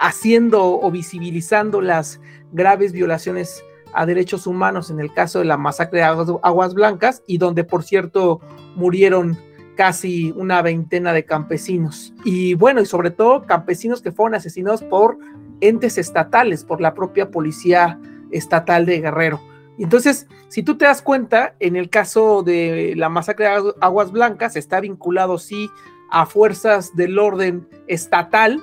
[0.00, 2.20] haciendo o visibilizando las
[2.52, 3.62] graves violaciones
[3.94, 7.84] a derechos humanos en el caso de la masacre de Aguas Blancas y donde por
[7.84, 8.40] cierto
[8.76, 9.38] murieron
[9.76, 12.12] casi una veintena de campesinos.
[12.24, 15.18] Y bueno, y sobre todo campesinos que fueron asesinados por
[15.60, 17.98] entes estatales, por la propia policía
[18.30, 19.40] estatal de Guerrero.
[19.78, 24.56] Entonces, si tú te das cuenta, en el caso de la masacre de Aguas Blancas
[24.56, 25.70] está vinculado sí
[26.10, 28.60] a fuerzas del orden estatal,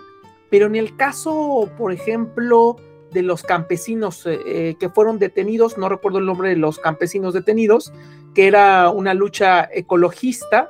[0.50, 2.78] pero en el caso, por ejemplo,
[3.16, 7.34] de los campesinos eh, eh, que fueron detenidos, no recuerdo el nombre de los campesinos
[7.34, 7.94] detenidos,
[8.34, 10.70] que era una lucha ecologista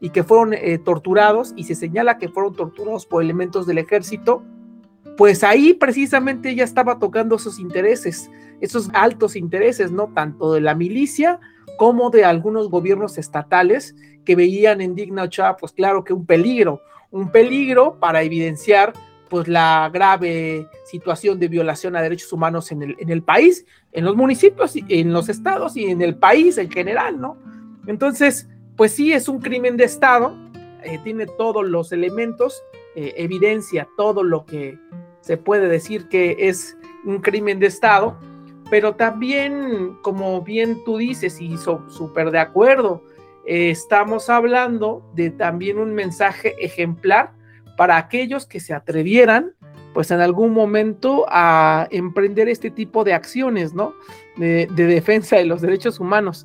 [0.00, 4.42] y que fueron eh, torturados y se señala que fueron torturados por elementos del ejército,
[5.16, 8.28] pues ahí precisamente ella estaba tocando esos intereses,
[8.60, 10.12] esos altos intereses, ¿no?
[10.14, 11.40] Tanto de la milicia
[11.76, 16.80] como de algunos gobiernos estatales que veían en Digna Ochoa, pues claro que un peligro,
[17.10, 18.92] un peligro para evidenciar
[19.28, 24.74] pues la grave situación de violación a derechos humanos en el, país, en los municipios,
[24.76, 27.36] en los estados y en el país en general, ¿no?
[27.86, 30.36] Entonces, pues sí, es un crimen de Estado,
[30.82, 32.62] eh, tiene todos los elementos,
[32.94, 34.78] eh, evidencia todo lo que
[35.20, 38.18] se puede decir que es un crimen de Estado,
[38.74, 43.04] pero también, como bien tú dices, y súper de acuerdo,
[43.46, 47.30] eh, estamos hablando de también un mensaje ejemplar
[47.76, 49.52] para aquellos que se atrevieran,
[49.92, 53.94] pues en algún momento a emprender este tipo de acciones, ¿no?
[54.38, 56.44] De, defensa de los derechos humanos.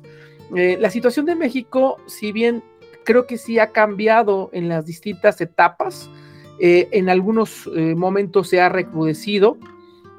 [0.54, 2.62] Eh, la situación de México, si bien
[3.04, 6.08] creo que sí ha cambiado en las distintas etapas,
[6.60, 9.58] eh, en algunos momentos se ha recrudecido,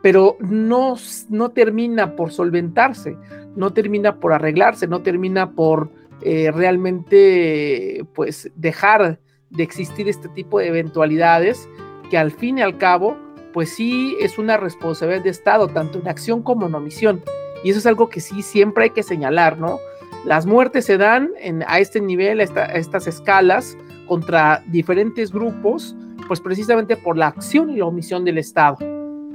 [0.01, 0.95] pero no,
[1.29, 3.17] no termina por solventarse,
[3.55, 5.89] no termina por arreglarse, no termina por
[6.23, 11.67] realmente pues dejar de existir este tipo de eventualidades
[12.11, 13.17] que al fin y al cabo,
[13.53, 17.23] pues sí es una responsabilidad de Estado, tanto en acción como en omisión.
[17.63, 19.79] Y eso es algo que sí siempre hay que señalar, ¿no?
[20.25, 25.95] Las muertes se dan en, a este nivel, a, estas escalas, contra diferentes grupos,
[26.27, 28.77] pues precisamente por la acción y la omisión del Estado.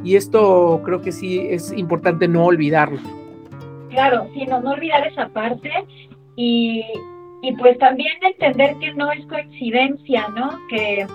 [0.06, 3.00] Y esto creo que sí es importante no olvidarlo.
[3.90, 5.68] Claro, sí, no, olvidar esa parte.
[6.36, 6.84] Y,
[7.42, 10.60] y pues también entender que no es coincidencia, ¿no?
[10.68, 11.08] Que,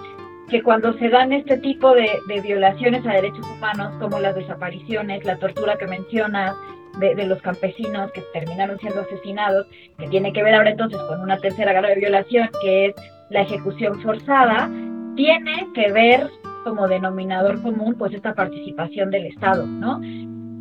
[0.50, 5.38] que cuando se dan este tipo de, violaciones a derechos humanos, como las desapariciones, la
[5.38, 6.54] tortura que mencionas,
[7.00, 9.68] de, los campesinos que terminaron siendo asesinados,
[10.00, 12.96] que tiene que ver ahora entonces con una tercera grave violación, que es
[13.30, 14.70] la ejecución forzada,
[15.16, 16.30] tiene que ver
[16.64, 20.00] como denominador común pues esta participación del Estado, ¿no?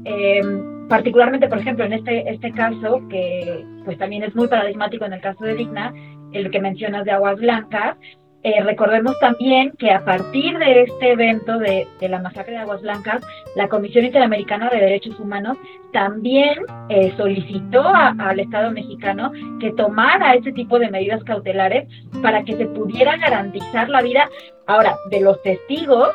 [0.05, 0.41] Eh,
[0.89, 5.21] particularmente, por ejemplo, en este, este caso, que pues también es muy paradigmático en el
[5.21, 5.93] caso de Digna,
[6.33, 7.97] el que mencionas de Aguas Blancas,
[8.43, 13.23] eh, recordemos también que a partir de este evento de, la masacre de Aguas Blancas,
[13.55, 15.59] la Comisión Interamericana de Derechos Humanos
[15.93, 16.55] también
[16.89, 21.87] eh, solicitó al Estado mexicano que tomara este tipo de medidas cautelares
[22.23, 24.29] para que se pudiera garantizar la vida,
[24.67, 26.09] ahora, de los testigos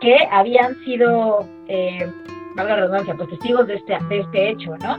[0.00, 2.08] que habían sido eh,
[2.54, 4.98] valga la redundancia, pues testigos de este, de este hecho, ¿no?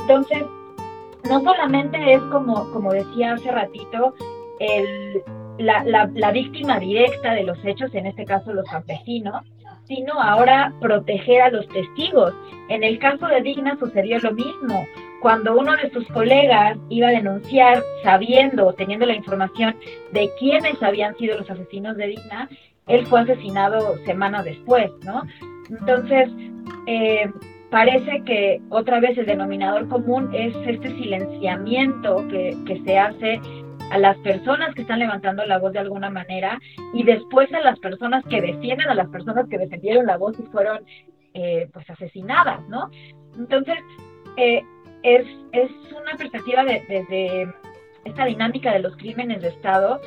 [0.00, 0.44] Entonces,
[1.28, 4.14] no solamente es como, como decía hace ratito,
[4.60, 5.22] el,
[5.58, 9.44] la, la, la víctima directa de los hechos, en este caso los campesinos,
[9.88, 12.34] sino ahora proteger a los testigos.
[12.68, 14.86] En el caso de Digna sucedió lo mismo.
[15.20, 19.74] Cuando uno de sus colegas iba a denunciar, sabiendo, teniendo la información
[20.12, 22.48] de quiénes habían sido los asesinos de Digna,
[22.86, 25.22] él fue asesinado semanas después, ¿no?
[25.70, 26.30] Entonces,
[26.86, 27.30] eh,
[27.70, 33.40] parece que otra vez el denominador común es este silenciamiento que, se hace
[33.90, 36.58] a las personas que están levantando la voz de alguna manera
[36.92, 40.42] y después a las personas que defienden a las personas que defendieron la voz y
[40.44, 40.84] fueron
[41.34, 42.90] eh, pues asesinadas, ¿no?
[43.36, 43.76] Entonces,
[44.36, 44.62] eh,
[45.02, 47.52] es, es una perspectiva desde de,
[48.04, 50.00] esta dinámica de los crímenes de Estado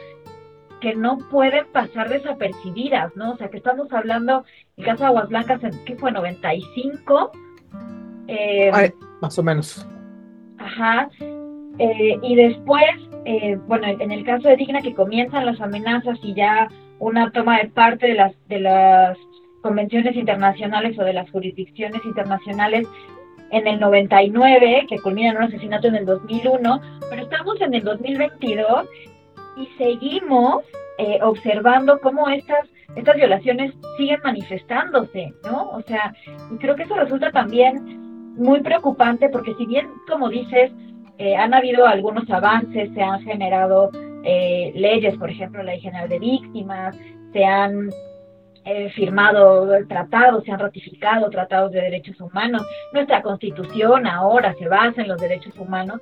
[0.81, 3.33] que no pueden pasar desapercibidas, ¿no?
[3.33, 4.43] O sea, que estamos hablando,
[4.77, 6.11] el caso de Aguas Blancas, ¿qué fue?
[6.11, 7.31] 95.
[8.27, 8.91] Eh,
[9.21, 9.87] más o menos.
[10.57, 11.07] Ajá.
[11.77, 12.83] Eh, y después,
[13.25, 16.67] eh, bueno, en el caso de Digna, que comienzan las amenazas y ya
[16.99, 19.17] una toma de parte de las, de las
[19.61, 22.87] convenciones internacionales o de las jurisdicciones internacionales
[23.51, 27.83] en el 99, que culmina en un asesinato en el 2001, pero estamos en el
[27.83, 28.87] 2022
[29.57, 30.63] y seguimos
[30.97, 35.69] eh, observando cómo estas, estas violaciones siguen manifestándose, ¿no?
[35.71, 36.13] O sea,
[36.51, 40.71] y creo que eso resulta también muy preocupante porque si bien, como dices,
[41.21, 43.91] eh, han habido algunos avances, se han generado
[44.23, 46.97] eh, leyes, por ejemplo, la Ley General de Víctimas,
[47.33, 47.89] se han
[48.93, 52.61] firmado tratados, se han ratificado tratados de derechos humanos,
[52.93, 55.99] nuestra constitución ahora se basa en los derechos humanos,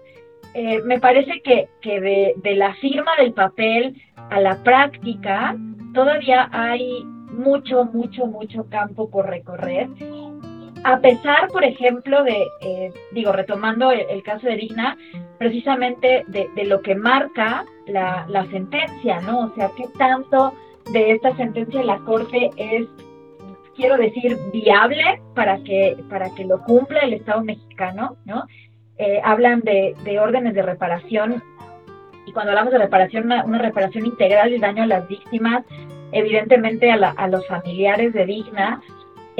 [0.54, 5.56] eh, me parece que, de, la firma del papel a la práctica
[5.94, 9.88] todavía hay mucho, mucho, mucho campo por recorrer.
[10.84, 14.98] A pesar, por ejemplo, de, eh, digo, retomando el, caso de Digna,
[15.38, 19.40] precisamente de, lo que marca la, la, sentencia, ¿no?
[19.40, 20.54] O sea, qué tanto
[20.92, 22.88] de esta sentencia de la Corte es,
[23.76, 28.46] quiero decir, viable para que, para que lo cumpla el Estado mexicano, ¿no?
[29.02, 31.42] Eh, hablan de, órdenes de reparación
[32.26, 35.64] y cuando hablamos de reparación, una, reparación integral del daño a las víctimas,
[36.12, 38.82] evidentemente a, los familiares de Digna.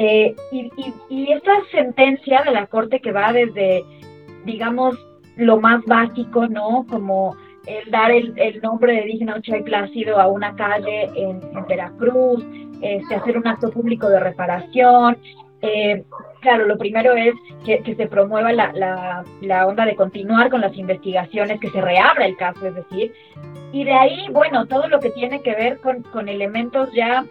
[0.02, 3.84] Eh, y, esta sentencia de la Corte que va desde,
[4.46, 4.96] digamos,
[5.36, 6.86] lo más básico, ¿no?
[6.88, 7.36] Como
[7.66, 12.42] el dar el, nombre de Digna Ochay Plácido a una calle en, Veracruz,
[12.80, 15.18] este, hacer un acto público de reparación,
[15.60, 16.02] eh,
[16.40, 21.60] claro, lo primero es que, se promueva la, la, onda de continuar con las investigaciones,
[21.60, 23.12] que se reabra el caso, es decir,
[23.72, 27.24] y de ahí, bueno, todo lo que tiene que ver con, con elementos ya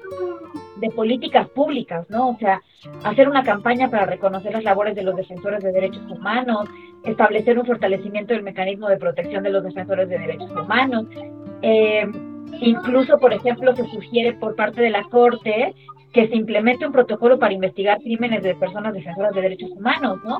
[0.78, 2.30] de políticas públicas, ¿no?
[2.30, 2.62] O sea,
[3.04, 6.70] hacer una campaña para reconocer las labores de los defensores de derechos humanos,
[7.04, 11.06] establecer un fortalecimiento del mecanismo de protección de los defensores de derechos humanos.
[11.62, 12.08] Eh,
[12.62, 15.76] incluso, por ejemplo, se sugiere por parte de la Corte
[16.14, 20.40] que se implemente un protocolo para investigar crímenes de personas defensoras de derechos humanos, ¿no?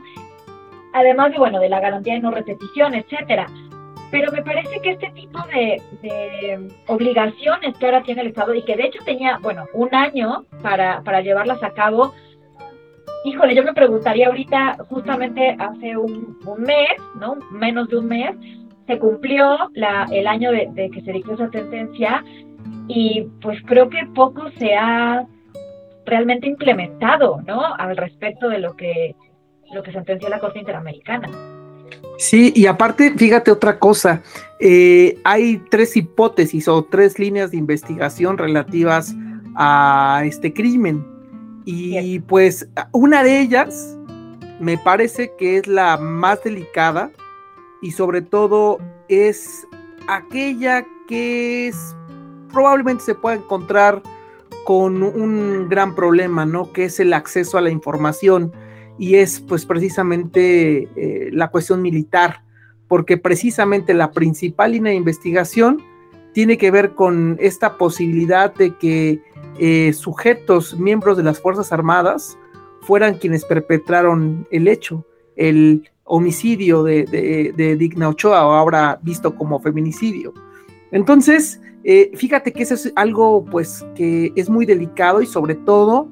[0.94, 3.48] Además de, bueno, de la garantía de no repetición, etcétera.
[4.12, 8.76] Pero me parece que este tipo de, obligaciones que ahora tiene el Estado y que
[8.76, 12.14] de hecho tenía, bueno, un año para, para llevarlas a cabo,
[13.24, 17.36] híjole, yo me preguntaría ahorita, justamente hace un, mes, ¿no?
[17.52, 18.36] Menos de un mes,
[18.88, 22.24] se cumplió la, el año de, de que se dictó esa sentencia
[22.88, 25.28] y pues creo que poco se ha
[26.10, 27.74] realmente implementado, ¿no?
[27.76, 29.16] Al respecto de lo que,
[29.72, 31.30] lo que sentenció la Corte Interamericana.
[32.18, 34.22] Sí, y aparte, fíjate otra cosa,
[34.60, 39.16] eh, hay tres hipótesis o tres líneas de investigación relativas
[39.56, 41.06] a este crimen.
[41.66, 43.96] Y pues una de ellas
[44.60, 47.12] me parece que es la más delicada
[47.82, 49.68] y sobre todo es
[50.08, 51.96] aquella que es,
[52.52, 54.02] probablemente se pueda encontrar
[54.66, 56.72] con un gran problema, ¿no?
[56.72, 58.52] Que es el acceso a la información
[58.98, 62.44] y es pues precisamente eh, la cuestión militar,
[62.88, 65.82] porque precisamente la principal línea de investigación
[66.34, 69.22] tiene que ver con esta posibilidad de que
[69.58, 72.38] eh, sujetos, miembros de las Fuerzas Armadas,
[72.82, 77.06] fueran quienes perpetraron el hecho, el homicidio de,
[77.56, 80.34] de Digna Ochoa, ahora visto como feminicidio.
[80.92, 86.10] Entonces, eh, fíjate que eso es algo pues que es muy delicado y sobre todo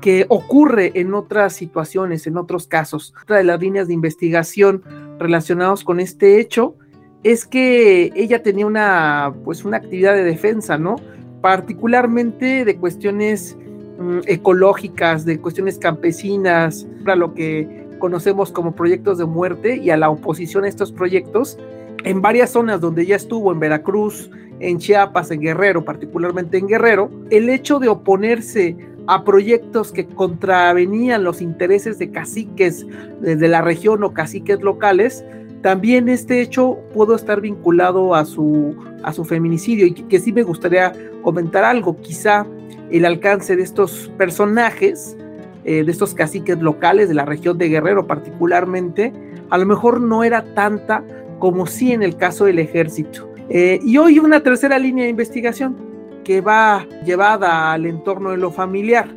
[0.00, 3.14] que ocurre en otras situaciones, en otros casos.
[3.22, 4.82] Otra de las líneas de investigación
[5.18, 6.74] relacionados con este hecho
[7.22, 10.96] es que ella tenía una pues una actividad de defensa, ¿no?
[11.40, 13.56] Particularmente de cuestiones
[13.98, 19.96] mm, ecológicas, de cuestiones campesinas, para lo que conocemos como proyectos de muerte y a
[19.96, 21.58] la oposición a estos proyectos
[22.02, 24.28] en varias zonas donde ella estuvo, en Veracruz,
[24.62, 31.24] en Chiapas, en Guerrero, particularmente en Guerrero, el hecho de oponerse a proyectos que contravenían
[31.24, 32.86] los intereses de caciques
[33.20, 35.24] de la región o caciques locales,
[35.62, 40.42] también este hecho pudo estar vinculado a su, a su feminicidio y que, sí me
[40.42, 40.92] gustaría
[41.22, 42.46] comentar algo, quizá
[42.90, 45.16] el alcance de estos personajes,
[45.64, 49.12] eh, de estos caciques locales de la región de Guerrero particularmente,
[49.50, 51.04] a lo mejor no era tanta
[51.38, 53.31] como sí en el caso del ejército.
[53.48, 55.76] Eh, y hoy una tercera línea de investigación
[56.24, 59.08] que va llevada al entorno de lo familiar.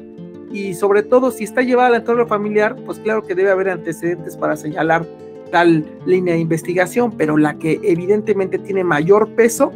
[0.51, 4.37] Y sobre todo, si está llevada al entorno familiar, pues claro que debe haber antecedentes
[4.37, 5.05] para señalar
[5.51, 9.71] tal línea de investigación, pero la que evidentemente tiene mayor peso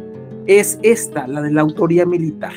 [0.46, 2.52] es esta, la de la autoría militar.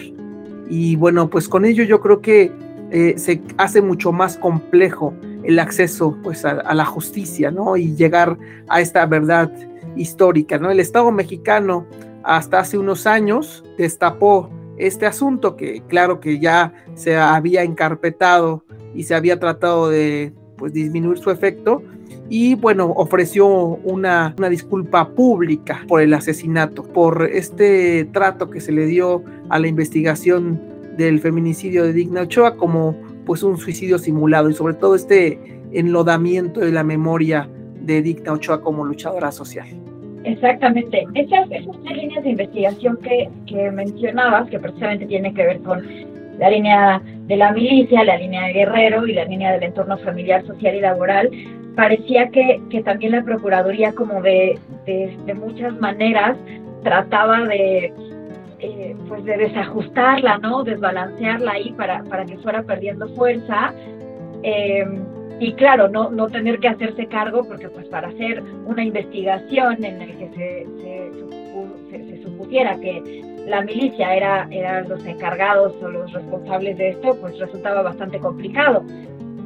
[0.70, 2.52] Y bueno, pues con ello yo creo que
[2.92, 5.14] eh, se hace mucho más complejo
[5.44, 7.76] el acceso pues a, la justicia, ¿no?
[7.76, 8.38] Y llegar
[8.70, 9.52] a esta verdad
[9.96, 10.72] histórica, ¿no?
[10.72, 11.86] El Estado mexicano
[12.24, 18.66] hasta hace unos años destapó este asunto que claro que ya se había encarpetado
[18.96, 21.82] y se había tratado de pues disminuir su efecto
[22.30, 28.72] y bueno, ofreció una, una, disculpa pública por el asesinato, por este trato que se
[28.72, 30.60] le dio a la investigación
[30.98, 36.60] del feminicidio de Digna Ochoa como pues un suicidio simulado y sobre todo este enlodamiento
[36.60, 37.50] de la memoria
[37.82, 39.83] de Digna Ochoa como luchadora social.
[40.24, 41.06] Exactamente.
[41.16, 45.86] Esas, esas tres líneas de investigación que, que mencionabas, que precisamente tienen que ver con
[46.40, 50.46] la línea de la milicia, la línea de guerrero y la línea del entorno familiar,
[50.46, 51.30] social y laboral,
[51.76, 56.38] parecía que, que también la Procuraduría como de, de, muchas maneras
[56.84, 57.94] trataba de,
[58.60, 60.64] eh, pues de desajustarla, ¿no?
[60.64, 63.74] Desbalancearla ahí para, para que fuera perdiendo fuerza.
[64.44, 64.86] Eh,
[65.40, 70.00] y claro, no, no tener que hacerse cargo, porque pues para hacer una investigación en
[70.00, 76.78] la que se, se, supusiera que la milicia era, eran los encargados o los responsables
[76.78, 78.84] de esto, pues resultaba bastante complicado.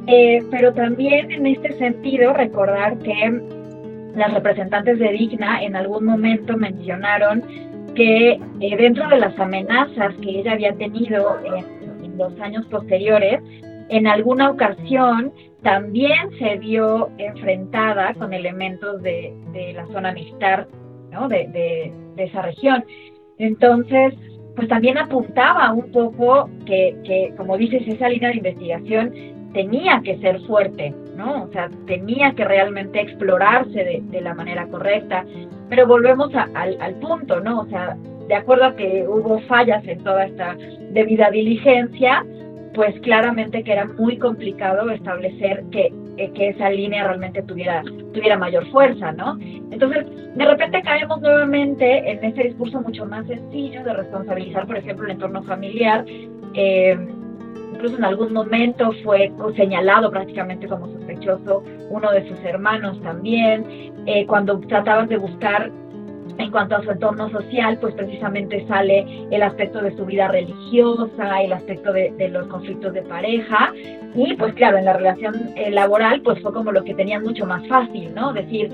[0.06, 3.42] Eh, pero también en este sentido recordar que
[4.14, 7.42] las representantes de Digna en algún momento mencionaron
[7.94, 13.40] que eh, dentro de las amenazas que ella había tenido en, en los años posteriores,
[13.88, 15.32] en alguna ocasión
[15.62, 20.68] también se vio enfrentada con elementos de, de la zona militar
[21.10, 21.28] ¿no?
[21.28, 22.84] de, de, esa región.
[23.38, 24.14] Entonces,
[24.56, 29.12] pues también apuntaba un poco que, que, como dices, esa línea de investigación
[29.52, 31.44] tenía que ser fuerte, ¿no?
[31.44, 35.24] O sea, tenía que realmente explorarse de, la manera correcta.
[35.68, 37.60] Pero volvemos al, al punto, ¿no?
[37.60, 37.96] O sea,
[38.26, 40.56] de acuerdo a que hubo fallas en toda esta
[40.90, 42.24] debida diligencia,
[42.78, 47.82] pues claramente que era muy complicado establecer que, eh, que esa línea realmente tuviera,
[48.14, 49.36] tuviera mayor fuerza, ¿no?
[49.72, 50.06] Entonces,
[50.36, 55.10] de repente caemos nuevamente en ese discurso mucho más sencillo de responsabilizar, por ejemplo, el
[55.10, 56.04] entorno familiar.
[56.54, 56.96] Eh,
[57.72, 64.24] incluso en algún momento fue señalado prácticamente como sospechoso uno de sus hermanos también, eh,
[64.28, 65.72] cuando trataban de buscar
[66.36, 71.42] en cuanto a su entorno social, pues precisamente sale el aspecto de su vida religiosa,
[71.42, 73.72] el aspecto de, los conflictos de pareja,
[74.14, 77.46] y pues claro, en la relación eh, laboral, pues fue como lo que tenían mucho
[77.46, 78.32] más fácil, ¿no?
[78.32, 78.68] Decir,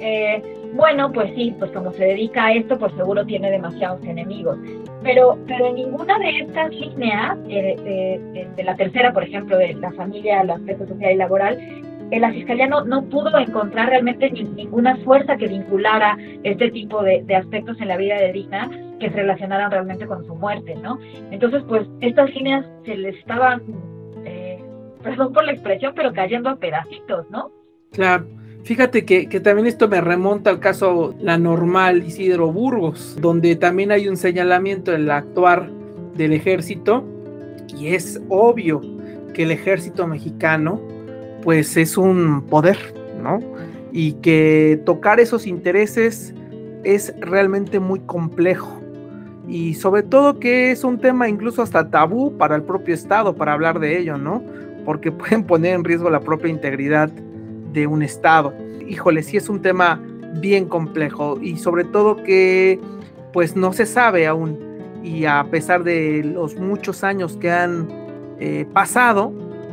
[0.00, 0.42] eh,
[0.74, 4.58] bueno, pues sí, pues como se dedica a esto, pues seguro tiene demasiados enemigos.
[5.02, 9.92] Pero, pero en ninguna de estas líneas, eh, de, la tercera, por ejemplo, de la
[9.92, 14.96] familia, el aspecto social y laboral, eh, la fiscalía no, no pudo encontrar realmente ninguna
[14.98, 19.70] fuerza que vinculara este tipo de, aspectos en la vida de Dina que se relacionaran
[19.70, 20.98] realmente con su muerte, ¿no?
[21.30, 23.62] Entonces, pues estas líneas se les estaban,
[24.24, 24.58] eh,
[25.02, 27.50] perdón por la expresión, pero cayendo a pedacitos, ¿no?
[27.92, 28.26] Claro.
[28.64, 34.08] Fíjate que, también esto me remonta al caso La Normal Isidro Burgos, donde también hay
[34.08, 35.70] un señalamiento en el actuar
[36.14, 37.04] del ejército
[37.78, 38.82] y es obvio
[39.32, 40.82] que el ejército mexicano
[41.42, 42.78] pues es un poder,
[43.22, 43.40] ¿no?
[43.92, 46.34] Y que tocar esos intereses
[46.84, 48.80] es realmente muy complejo.
[49.48, 53.54] Y sobre todo que es un tema incluso hasta tabú para el propio Estado para
[53.54, 54.42] hablar de ello, ¿no?
[54.84, 57.08] Porque pueden poner en riesgo la propia integridad
[57.72, 58.52] de un Estado.
[58.86, 60.00] Híjole, sí es un tema
[60.40, 62.78] bien complejo y sobre todo que
[63.32, 64.58] pues no se sabe aún
[65.02, 67.88] y a pesar de los muchos años que han
[68.40, 69.32] eh, pasado,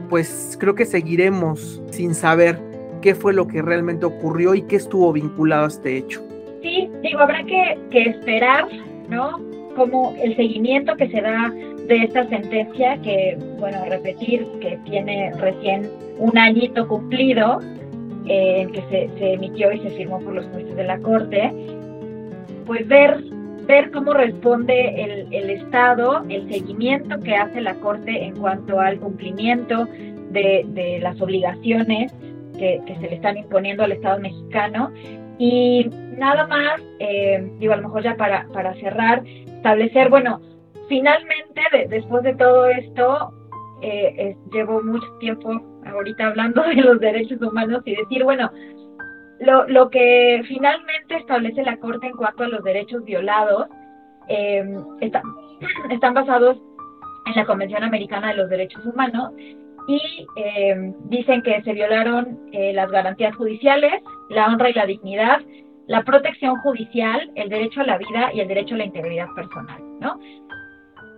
[0.09, 2.59] pues creo que seguiremos sin saber
[3.01, 6.21] qué fue lo que realmente ocurrió y qué estuvo vinculado a este hecho.
[6.61, 8.67] Sí, digo, habrá que, que esperar,
[9.09, 9.39] ¿no?
[9.75, 11.53] Como el seguimiento que se da
[11.87, 17.59] de esta sentencia, que, bueno, repetir que tiene recién un añito cumplido,
[18.27, 21.51] en que se, se, emitió y se firmó por los jueces de la Corte,
[22.65, 23.23] pues ver,
[23.67, 28.99] ver cómo responde el, el Estado, el seguimiento que hace la Corte en cuanto al
[28.99, 29.85] cumplimiento
[30.31, 32.13] de, de las obligaciones
[32.57, 34.91] que, se le están imponiendo al Estado mexicano.
[35.37, 40.39] Y nada más, eh, digo, a lo mejor ya para, para cerrar, establecer, bueno,
[40.87, 43.33] finalmente, después de todo esto,
[43.81, 48.49] eh, llevo mucho tiempo ahorita hablando de los derechos humanos y decir, bueno,
[49.39, 53.67] lo, lo que finalmente establece la Corte en cuanto a los derechos violados,
[54.27, 54.83] em,
[55.91, 56.57] están basados
[57.25, 59.31] en la Convención Americana de los Derechos Humanos
[59.87, 65.41] y em, dicen que se violaron eh, las garantías judiciales, la honra y la dignidad,
[65.87, 69.81] la protección judicial, el derecho a la vida y el derecho a la integridad personal,
[69.99, 70.19] ¿no?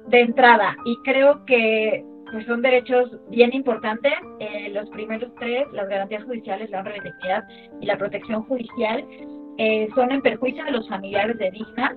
[0.08, 4.14] De entrada, y creo que pues son derechos bien importantes.
[4.40, 7.44] Eh, los primeros tres, las garantías judiciales, la honra y dignidad
[7.82, 9.06] y la protección judicial,
[9.58, 11.96] eh, son en perjuicio de los familiares de Digna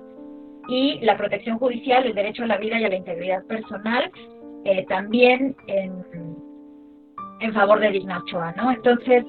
[0.67, 4.11] y la protección judicial, el derecho a la vida y a la integridad personal,
[4.65, 6.05] eh, también en,
[7.39, 8.71] en favor de Digna Ochoa, ¿no?
[8.71, 9.25] Entonces,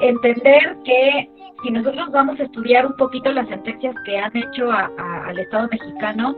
[0.00, 1.28] entender que
[1.62, 6.34] si nosotros vamos a estudiar un poquito las sentencias que han hecho al Estado mexicano,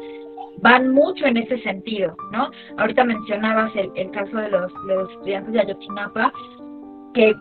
[0.64, 2.50] van mucho en ese sentido, ¿no?
[2.78, 4.72] Ahorita mencionabas el, caso de los,
[5.12, 6.32] estudiantes de Ayotzinapa,
[7.12, 7.34] que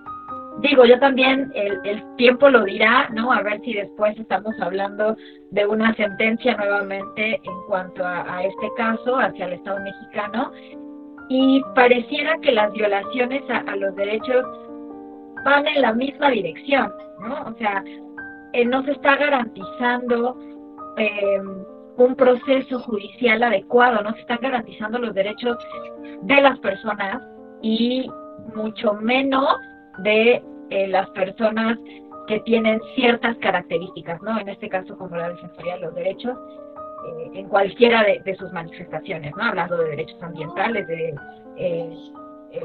[0.60, 3.32] digo, yo también, el, tiempo lo dirá, ¿no?
[3.32, 5.16] A ver si después estamos hablando
[5.52, 10.52] de una sentencia nuevamente en cuanto a, este caso hacia el Estado mexicano.
[11.30, 14.46] Y pareciera que las violaciones a, los derechos
[15.46, 17.42] van en la misma dirección, ¿no?
[17.46, 17.82] O sea,
[18.52, 20.38] eh, no se está garantizando
[20.98, 21.42] eh,
[21.98, 25.58] un proceso judicial adecuado, no se están garantizando los derechos
[26.24, 27.22] de las personas
[27.62, 28.10] y
[28.56, 29.48] mucho menos
[30.00, 31.78] de eh, las personas
[32.28, 34.39] que tienen ciertas características, ¿no?
[34.39, 36.38] En este caso, como la Defensoría de los Derechos,
[37.08, 39.44] eh, en cualquiera de, sus manifestaciones, ¿no?
[39.44, 41.14] Hablando de derechos ambientales, de
[41.58, 41.98] eh,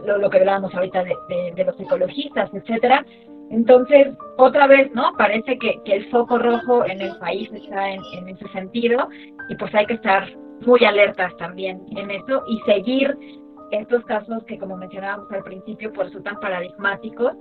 [0.07, 3.05] lo, que hablábamos ahorita de, de los ecologistas, etcétera,
[3.51, 5.13] entonces, otra vez, ¿no?
[5.17, 9.09] Parece que, el foco rojo en el país está en, ese sentido
[9.49, 10.29] y pues hay que estar
[10.67, 13.17] muy alertas también en eso y seguir
[13.71, 17.33] estos casos que, como mencionábamos al principio, pues resultan paradigmáticos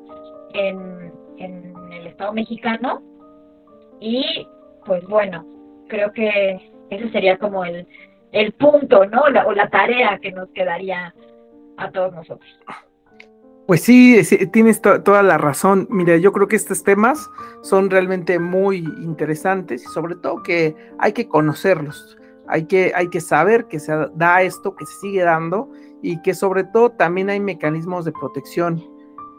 [0.53, 3.01] en, el Estado mexicano.
[3.99, 4.47] Y
[4.85, 5.45] pues bueno,
[5.87, 7.85] creo que ese sería como el,
[8.31, 9.23] el punto, ¿no?
[9.23, 11.13] o la tarea que nos quedaría
[11.77, 12.49] a todos nosotros.
[13.67, 14.17] Pues sí,
[14.53, 15.87] tienes toda la razón.
[15.89, 17.29] Mira, yo creo que estos temas
[17.61, 22.17] son realmente muy interesantes y sobre todo que hay que conocerlos.
[22.47, 25.69] Hay que, hay que saber que se da esto, que se sigue dando
[26.01, 28.81] y que sobre todo también hay mecanismos de protección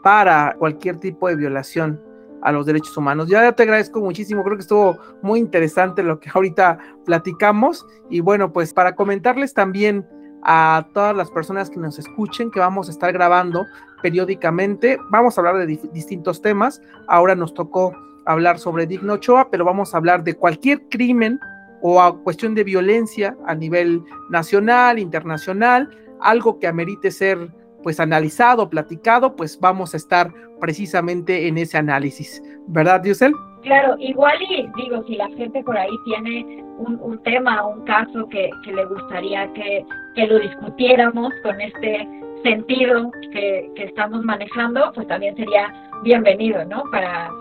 [0.03, 1.99] para cualquier tipo de violación
[2.43, 3.29] a los derechos humanos.
[3.29, 8.53] Ya te agradezco muchísimo, creo que estuvo muy interesante lo que ahorita platicamos y bueno,
[8.53, 10.05] pues para comentarles también
[10.43, 13.65] a todas las personas que nos escuchen que vamos a estar grabando
[14.01, 14.97] periódicamente.
[15.09, 16.81] Vamos a hablar de distintos temas.
[17.07, 17.93] Ahora nos tocó
[18.25, 21.39] hablar sobre Digno Ochoa, pero vamos a hablar de cualquier crimen
[21.81, 25.89] o a cuestión de violencia a nivel nacional, internacional,
[26.21, 27.49] algo que amerite ser
[27.81, 32.43] pues analizado, platicado, pues vamos a estar precisamente en ese análisis.
[32.67, 33.33] ¿Verdad, Diosel?
[33.61, 38.49] Claro, igual y digo, si la gente por ahí tiene un, tema, un caso que,
[38.65, 39.85] le gustaría que,
[40.15, 42.07] que, lo discutiéramos con este
[42.43, 45.73] sentido que, estamos manejando, pues también sería
[46.03, 46.83] bienvenido, ¿no?
[46.91, 47.31] Para,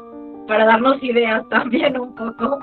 [0.47, 2.59] para darnos ideas también un poco.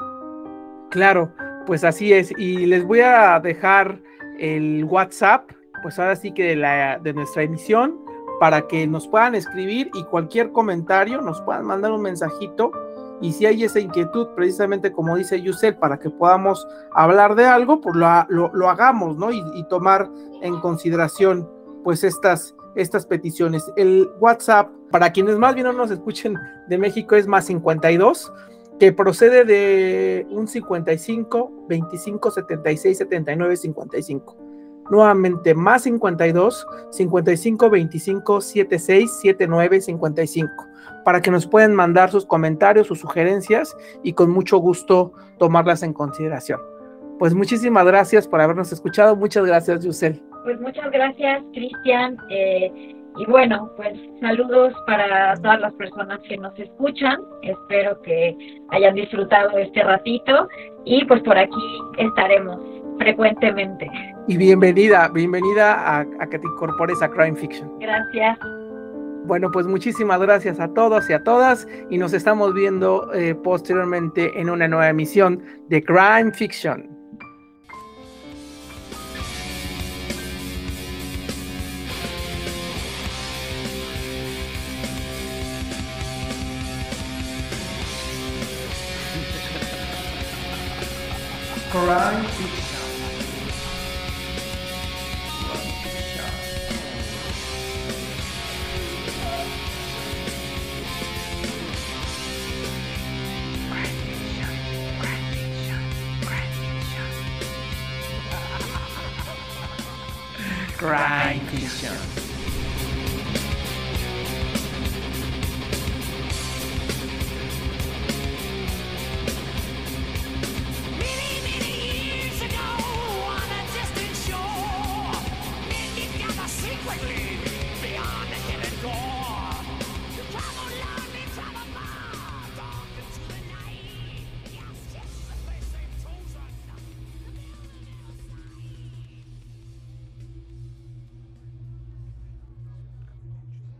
[0.91, 1.31] Claro,
[1.65, 2.33] pues así es.
[2.37, 3.99] Y les voy a dejar
[4.39, 5.49] el WhatsApp,
[5.81, 7.99] pues ahora sí que de, la, de nuestra emisión,
[8.39, 12.71] para que nos puedan escribir y cualquier comentario nos puedan mandar un mensajito
[13.21, 17.79] y si hay esa inquietud, precisamente como dice Yusel, para que podamos hablar de algo,
[17.79, 19.31] pues lo, lo, hagamos, ¿no?
[19.31, 20.09] Y, tomar
[20.41, 21.49] en consideración,
[21.85, 23.71] pues, estas, estas peticiones.
[23.77, 26.35] El WhatsApp, para quienes más bien no nos escuchen
[26.67, 28.33] de México, es más 52,
[28.79, 34.37] que procede de un 55, 25, 76, 79, 55.
[34.89, 40.51] Nuevamente, más 52, 55, 25, 76, 79, 55
[41.03, 45.93] para que nos puedan mandar sus comentarios, sus sugerencias y con mucho gusto tomarlas en
[45.93, 46.59] consideración.
[47.19, 49.15] Pues muchísimas gracias por habernos escuchado.
[49.15, 50.23] Muchas gracias, Yusel.
[50.45, 52.17] Pues muchas gracias, Cristian.
[52.29, 52.71] Eh,
[53.17, 57.19] y bueno, pues saludos para todas las personas que nos escuchan.
[57.41, 58.37] Espero que
[58.69, 60.47] hayan disfrutado este ratito
[60.85, 62.59] y pues por aquí estaremos
[62.99, 63.89] frecuentemente.
[64.27, 67.79] Y bienvenida, bienvenida a, a que te incorpores a Crime Fiction.
[67.79, 68.37] Gracias.
[69.25, 74.39] Bueno, pues muchísimas gracias a todos y a todas y nos estamos viendo eh, posteriormente
[74.39, 76.94] en una nueva emisión de Crime Fiction.
[91.75, 92.44] Crime